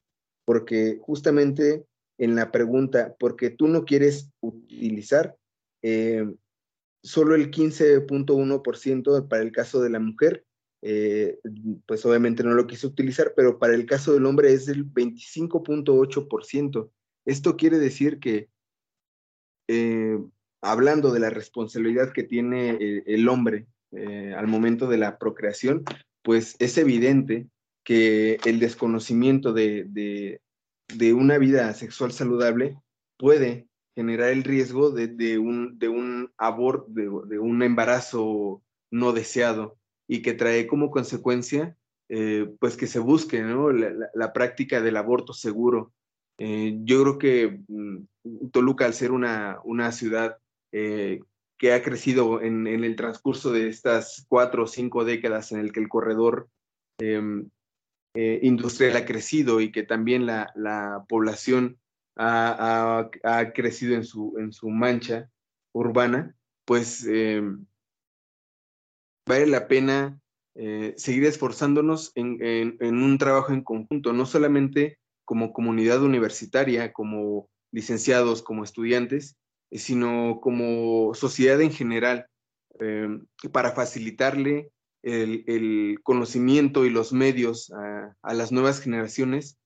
[0.45, 1.85] porque justamente
[2.17, 5.37] en la pregunta, porque tú no quieres utilizar,
[5.83, 6.33] eh,
[7.03, 10.45] solo el 15.1% para el caso de la mujer,
[10.83, 11.41] eh,
[11.87, 16.93] pues obviamente no lo quiso utilizar, pero para el caso del hombre es del 25.8%.
[17.27, 18.49] Esto quiere decir que,
[19.67, 20.21] eh,
[20.61, 25.83] hablando de la responsabilidad que tiene el, el hombre eh, al momento de la procreación,
[26.23, 27.47] pues es evidente
[27.85, 29.87] que el desconocimiento de,
[30.89, 32.77] de, una vida sexual saludable
[33.17, 40.21] puede generar el riesgo de, un, de un aborto, de, un embarazo no deseado y
[40.21, 41.79] que trae como consecuencia
[42.11, 45.95] eh, pues que se busque la, práctica del aborto seguro.
[46.37, 50.37] Eh, yo creo que mm, Toluca, al ser una, una ciudad
[50.73, 51.21] eh,
[51.59, 55.81] que ha crecido en, el transcurso de estas cuatro o cinco décadas en el que
[55.81, 56.49] el corredor
[56.99, 57.49] em,
[58.15, 61.79] industrial ha crecido y que también la, la población
[62.19, 63.11] ha,
[63.55, 65.31] crecido en su, en su mancha
[65.73, 67.65] urbana, pues em,
[69.27, 70.21] vale la pena
[70.55, 78.43] eh, seguir esforzándonos en, un trabajo en conjunto, no solamente como comunidad universitaria, como licenciados,
[78.43, 79.37] como estudiantes, eh,
[79.71, 82.27] sino como sociedad en general,
[82.79, 84.71] em, para facilitarle
[85.03, 87.71] el, conocimiento y los medios
[88.23, 89.59] a las nuevas generaciones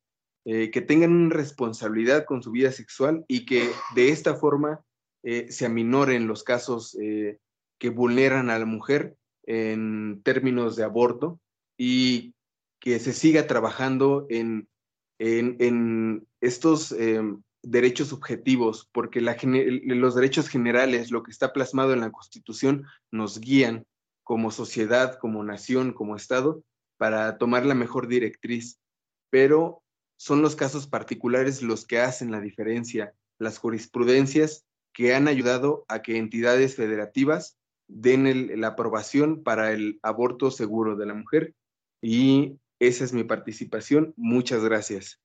[0.44, 4.80] eh, que tengan una responsabilidad con su vida sexual y que de esta forma
[5.22, 7.38] eh, se aminoren los casos eh,
[7.78, 11.38] que vulneran a la mujer en términos de aborto
[11.78, 12.34] y
[12.80, 14.68] que se siga trabajando en,
[15.20, 16.92] en, estos
[17.62, 23.86] derechos subjetivos, porque los derechos generales, lo que está plasmado en la Constitución, nos guían
[24.24, 26.64] como sociedad, como nación, como Estado,
[26.96, 28.78] para tomar la mejor directriz.
[29.30, 29.82] Pero
[30.16, 36.02] son los casos particulares los que hacen la diferencia, las jurisprudencias que han ayudado a
[36.02, 37.56] que entidades federativas
[37.88, 41.54] den la aprobación para el aborto seguro de la mujer.
[42.00, 44.12] Y esa es mi participación.
[44.16, 45.20] Muchas gracias.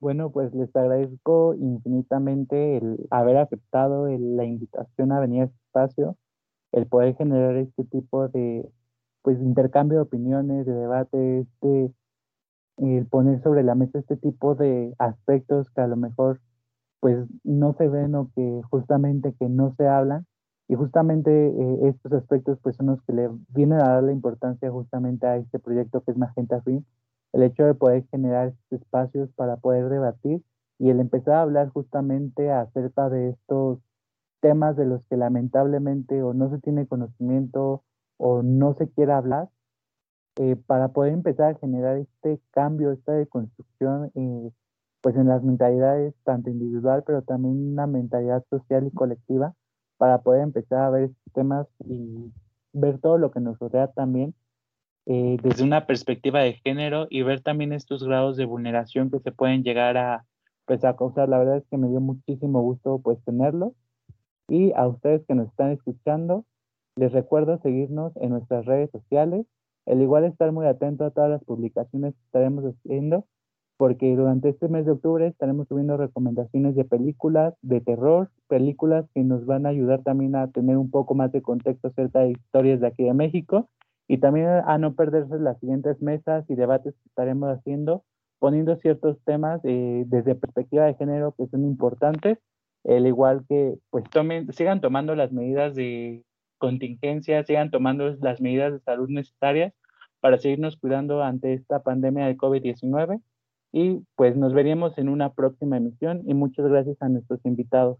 [0.00, 6.16] Bueno, pues les agradezco infinitamente el haber aceptado la invitación a venir a este espacio,
[6.72, 8.66] el poder generar este tipo de
[9.22, 11.92] pues intercambio de opiniones, de debate, este
[12.78, 16.40] el poner sobre la mesa este tipo de aspectos que a lo mejor
[17.00, 20.26] pues no se ven o que justamente que no se hablan.
[20.68, 24.70] Y justamente eh, estos aspectos pues son los que le vienen a dar la importancia
[24.70, 26.84] justamente a este proyecto que es Magenta Film,
[27.32, 30.42] el hecho de poder generar espacios para poder debatir
[30.78, 33.78] y el empezar a hablar justamente acerca de estos
[34.40, 37.84] temas de los que lamentablemente o no se tiene conocimiento
[38.16, 39.48] o no se quiere hablar
[40.36, 44.50] eh, para poder empezar a generar este cambio, esta deconstrucción, eh,
[45.02, 49.54] pues en las mentalidades, tanto individual, pero también una mentalidad social y colectiva,
[49.98, 52.32] para poder empezar a ver estos temas y
[52.72, 54.34] ver todo lo que nos rodea también
[55.12, 59.32] eh, desde una perspectiva de género y ver también estos grados de vulneración que se
[59.32, 60.24] pueden llegar a,
[60.66, 61.28] pues, a causar.
[61.28, 63.74] La verdad es que me dio muchísimo gusto pues tenerlo.
[64.46, 66.44] Y a ustedes que nos están escuchando,
[66.94, 69.46] les recuerdo seguirnos en nuestras redes sociales,
[69.84, 73.26] el igual estar muy atento a todas las publicaciones que estaremos haciendo,
[73.78, 79.24] porque durante este mes de octubre estaremos subiendo recomendaciones de películas de terror, películas que
[79.24, 82.78] nos van a ayudar también a tener un poco más de contexto acerca de historias
[82.78, 83.68] de aquí de México
[84.10, 88.02] y también a no perderse las siguientes mesas y debates que estaremos haciendo,
[88.40, 92.38] poniendo ciertos temas eh, desde perspectiva de género que son importantes,
[92.82, 96.24] el igual que pues tomen, sigan tomando las medidas de
[96.58, 99.72] contingencia, sigan tomando las medidas de salud necesarias
[100.18, 103.22] para seguirnos cuidando ante esta pandemia de COVID-19
[103.70, 107.98] y pues nos veríamos en una próxima emisión y muchas gracias a nuestros invitados.